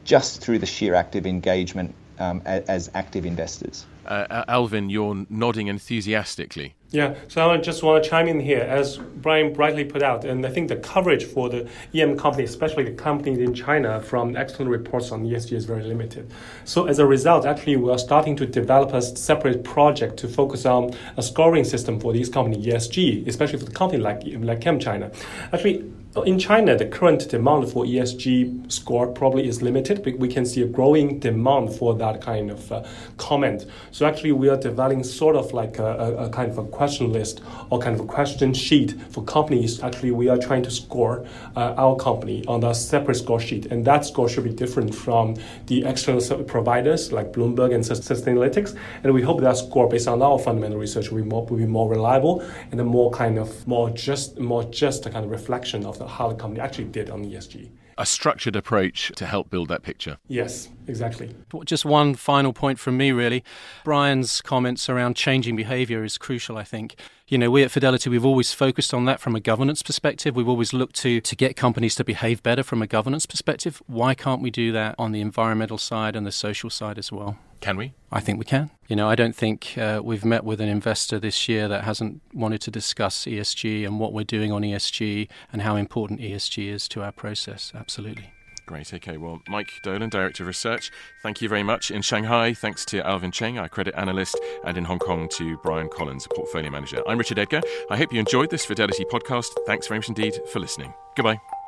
just 0.05 0.41
through 0.41 0.59
the 0.59 0.67
sheer 0.67 0.95
act 0.95 1.15
of 1.15 1.27
engagement 1.27 1.95
um, 2.21 2.43
as 2.45 2.91
active 2.95 3.27
investors. 3.27 3.87
Uh, 4.07 4.45
Alvin, 4.47 4.91
you're 4.91 5.27
nodding 5.29 5.67
enthusiastically. 5.67 6.75
Yeah, 6.93 7.15
so 7.29 7.49
I 7.49 7.57
just 7.59 7.85
want 7.85 8.03
to 8.03 8.11
chime 8.11 8.27
in 8.27 8.41
here, 8.41 8.63
as 8.63 8.99
Brian 8.99 9.53
brightly 9.53 9.85
put 9.85 10.03
out, 10.03 10.25
and 10.25 10.45
I 10.45 10.51
think 10.51 10.67
the 10.67 10.75
coverage 10.75 11.25
for 11.25 11.49
the 11.49 11.69
EM 11.95 12.19
companies, 12.19 12.51
especially 12.51 12.83
the 12.83 12.95
companies 12.95 13.39
in 13.39 13.55
China, 13.55 14.01
from 14.01 14.37
external 14.37 14.73
reports 14.73 15.13
on 15.13 15.25
ESG 15.25 15.53
is 15.53 15.67
very 15.67 15.85
limited. 15.85 16.33
So 16.65 16.87
as 16.87 16.99
a 16.99 17.07
result, 17.07 17.47
actually, 17.47 17.77
we 17.77 17.93
are 17.93 17.99
starting 17.99 18.35
to 18.37 18.47
develop 18.47 18.93
a 18.93 19.03
separate 19.03 19.63
project 19.63 20.17
to 20.19 20.29
focus 20.29 20.67
on 20.67 20.91
a 21.17 21.23
scoring 21.23 21.63
system 21.63 22.01
for 22.01 22.13
these 22.13 22.29
companies, 22.29 22.67
ESG, 22.67 23.29
especially 23.29 23.61
for 23.61 23.67
the 23.67 23.73
company 23.73 24.03
like 24.03 24.23
like 24.25 24.59
ChemChina. 24.59 25.15
Actually, 25.53 25.85
in 26.27 26.41
China, 26.41 26.77
the 26.77 26.87
current 26.87 27.29
demand 27.29 27.71
for 27.71 27.85
ESG 27.85 28.71
score 28.71 29.07
probably 29.07 29.47
is 29.47 29.63
limited. 29.63 30.03
But 30.03 30.19
we 30.19 30.27
can 30.27 30.45
see 30.45 30.63
a 30.63 30.67
growing 30.67 31.21
demand 31.21 31.73
for 31.73 31.95
that 31.95 32.21
kind 32.21 32.51
of 32.51 32.73
uh, 32.73 32.85
comment. 33.17 33.67
So 33.93 34.07
actually, 34.07 34.33
we 34.33 34.49
are 34.49 34.57
developing 34.57 35.05
sort 35.05 35.37
of 35.37 35.53
like 35.53 35.79
a, 35.79 35.85
a, 35.85 36.15
a, 36.27 36.31
kind 36.31 36.51
of 36.51 36.59
a 36.59 36.65
question 36.81 37.13
list 37.13 37.43
or 37.69 37.79
kind 37.79 37.95
of 37.95 38.01
a 38.01 38.09
question 38.09 38.55
sheet 38.55 38.91
for 39.13 39.23
companies. 39.25 39.83
Actually, 39.83 40.13
we 40.13 40.31
are 40.31 40.39
trying 40.39 40.63
to 40.63 40.71
score 40.71 41.27
uh, 41.55 41.75
our 41.85 41.95
company 41.95 42.43
on 42.47 42.65
a 42.65 42.73
separate 42.73 43.17
score 43.17 43.39
sheet, 43.39 43.67
and 43.67 43.85
that 43.85 44.03
score 44.07 44.31
should 44.31 44.45
be 44.45 44.57
different 44.63 44.95
from 44.95 45.37
the 45.67 45.85
external 45.85 46.23
providers 46.45 47.13
like 47.13 47.35
Bloomberg 47.35 47.75
and 47.75 47.85
Sustainalytics. 47.85 48.71
And 49.03 49.13
we 49.13 49.21
hope 49.21 49.43
that 49.43 49.59
score, 49.59 49.91
based 49.91 50.09
on 50.09 50.23
our 50.23 50.39
fundamental 50.39 50.79
research, 50.79 51.11
will 51.11 51.23
be 51.23 51.29
more 51.29 51.45
will 51.45 51.59
be 51.59 51.67
more 51.67 51.89
reliable 51.97 52.35
and 52.71 52.81
a 52.81 52.85
more 52.85 53.11
kind 53.11 53.37
of 53.39 53.49
more 53.67 53.91
just 53.91 54.39
more 54.39 54.65
just 54.83 55.05
a 55.05 55.11
kind 55.11 55.25
of 55.27 55.31
reflection 55.31 55.85
of 55.85 55.99
the, 55.99 56.07
how 56.07 56.29
the 56.29 56.39
company 56.43 56.61
actually 56.61 56.89
did 56.99 57.11
on 57.11 57.19
ESG. 57.27 57.69
A 57.99 58.07
structured 58.07 58.57
approach 58.57 59.13
to 59.17 59.27
help 59.27 59.51
build 59.51 59.69
that 59.69 59.83
picture. 59.83 60.19
Yes, 60.29 60.69
exactly. 60.87 61.35
Just 61.65 61.85
one 61.85 62.15
final 62.15 62.53
point 62.53 62.79
from 62.79 62.97
me, 62.97 63.13
really. 63.13 63.45
Brian's 63.85 64.41
comments 64.41 64.89
around 64.89 65.17
changing 65.17 65.57
behavior 65.57 66.05
is 66.05 66.19
crucial, 66.19 66.57
I 66.57 66.65
think. 66.65 66.97
You 67.29 67.39
know, 67.39 67.51
we 67.51 67.63
at 67.63 67.71
Fidelity, 67.71 68.11
we've 68.11 68.25
always 68.25 68.53
focused 68.53 68.93
on 68.93 69.05
that 69.05 69.21
from 69.21 69.37
a 69.37 69.41
governance 69.41 69.83
perspective. 69.83 70.35
We've 70.35 70.49
always 70.49 70.73
looked 70.73 70.97
to, 70.97 71.21
to 71.21 71.37
get 71.37 71.57
companies 71.57 71.95
to 71.97 72.05
behave 72.05 72.43
better 72.43 72.63
from 72.63 72.83
a 72.83 72.87
governance 72.87 73.27
perspective. 73.27 73.81
Why 73.87 74.15
can't 74.15 74.43
we 74.43 74.51
do 74.51 74.73
that 74.73 74.95
on 74.99 75.13
the 75.13 75.21
environmental 75.21 75.79
side 75.79 76.17
and 76.17 76.27
the 76.27 76.33
social 76.33 76.71
side 76.71 76.99
as 76.99 77.13
well? 77.13 77.39
Can 77.61 77.77
we? 77.77 77.93
I 78.11 78.21
think 78.21 78.39
we 78.39 78.45
can. 78.45 78.71
You 78.89 78.97
know, 78.97 79.09
I 79.09 79.15
don't 79.15 79.37
think 79.37 79.77
uh, 79.79 80.01
we've 80.03 80.25
met 80.25 80.45
with 80.45 80.61
an 80.61 80.69
investor 80.69 81.19
this 81.19 81.49
year 81.49 81.69
that 81.69 81.85
hasn't 81.85 82.23
wanted 82.33 82.61
to 82.63 82.71
discuss 82.71 83.25
ESG 83.25 83.87
and 83.87 84.01
what 84.01 84.13
we're 84.13 84.25
doing 84.25 84.51
on 84.51 84.63
ESG 84.63 85.29
and 85.53 85.63
how 85.63 85.77
important 85.77 86.21
ESG 86.21 86.69
is 86.69 86.89
to 86.89 87.03
our 87.03 87.13
process. 87.13 87.73
Absolutely. 87.75 88.33
Great. 88.67 88.95
Okay. 88.95 89.17
Well, 89.17 89.43
Mike 89.49 89.69
Dolan, 89.83 90.11
Director 90.11 90.45
of 90.45 90.47
Research, 90.47 90.93
thank 91.23 91.43
you 91.43 91.49
very 91.49 91.65
much. 91.65 91.91
In 91.91 92.03
Shanghai, 92.03 92.55
thanks 92.55 92.85
to 92.87 93.05
Alvin 93.05 93.33
Cheng, 93.33 93.59
our 93.59 93.69
credit 93.69 93.95
analyst, 93.97 94.39
and 94.65 94.79
in 94.79 94.85
Hong 94.85 95.01
Kong 95.01 95.29
to 95.33 95.57
Brian 95.59 95.89
Collins, 95.89 96.27
a 96.27 96.35
portfolio 96.35 96.71
manager. 96.71 97.03
I'm 97.09 97.19
Richard 97.19 97.41
Edgar. 97.41 97.63
I 97.91 97.97
hope 97.97 98.13
you 98.13 98.21
enjoyed 98.21 98.51
this 98.51 98.65
Fidelity 98.65 99.05
podcast. 99.05 99.49
Thanks 99.67 99.89
very 99.89 99.99
much 99.99 100.09
indeed 100.09 100.39
for 100.53 100.61
listening. 100.61 100.95
Goodbye. 101.17 101.60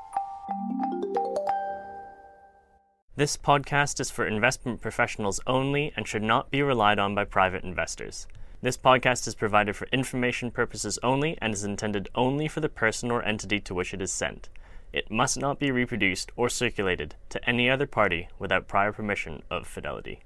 This 3.15 3.37
podcast 3.37 4.01
is 4.01 4.11
for 4.11 4.27
investment 4.27 4.81
professionals 4.81 5.39
only 5.47 5.93
and 5.95 6.09
should 6.09 6.23
not 6.23 6.51
be 6.51 6.63
relied 6.63 6.99
on 6.99 7.15
by 7.15 7.27
private 7.27 7.63
investors. 7.63 8.27
This 8.63 8.79
podcast 8.79 9.29
is 9.29 9.35
provided 9.35 9.77
for 9.77 9.87
information 9.93 10.51
purposes 10.51 10.99
only 11.03 11.37
and 11.43 11.53
is 11.53 11.63
intended 11.63 12.09
only 12.15 12.49
for 12.49 12.61
the 12.61 12.71
person 12.71 13.11
or 13.11 13.23
entity 13.23 13.61
to 13.61 13.75
which 13.75 13.93
it 13.93 14.01
is 14.01 14.11
sent. 14.11 14.49
It 14.95 15.11
must 15.11 15.39
not 15.39 15.59
be 15.59 15.71
reproduced 15.71 16.33
or 16.37 16.49
circulated 16.49 17.17
to 17.29 17.47
any 17.47 17.69
other 17.69 17.87
party 17.87 18.29
without 18.39 18.67
prior 18.67 18.93
permission 18.93 19.43
of 19.51 19.67
Fidelity. 19.67 20.21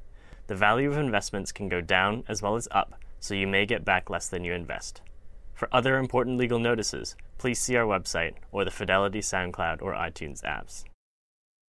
The 0.47 0.55
value 0.55 0.89
of 0.89 0.97
investments 0.97 1.51
can 1.51 1.69
go 1.69 1.81
down 1.81 2.23
as 2.29 2.41
well 2.41 2.55
as 2.55 2.69
up, 2.71 2.95
so 3.19 3.35
you 3.35 3.49
may 3.49 3.67
get 3.67 3.85
back 3.85 4.11
less 4.11 4.29
than 4.29 4.45
you 4.45 4.53
invest. 4.53 5.03
For 5.55 5.69
other 5.73 5.99
important 5.99 6.39
legal 6.39 6.61
notices, 6.61 7.17
please 7.37 7.59
see 7.59 7.75
our 7.75 7.85
website 7.85 8.35
or 8.53 8.65
the 8.65 8.71
Fidelity 8.71 9.23
SoundCloud 9.23 9.83
or 9.83 9.93
iTunes 9.95 10.45
apps. 10.45 10.85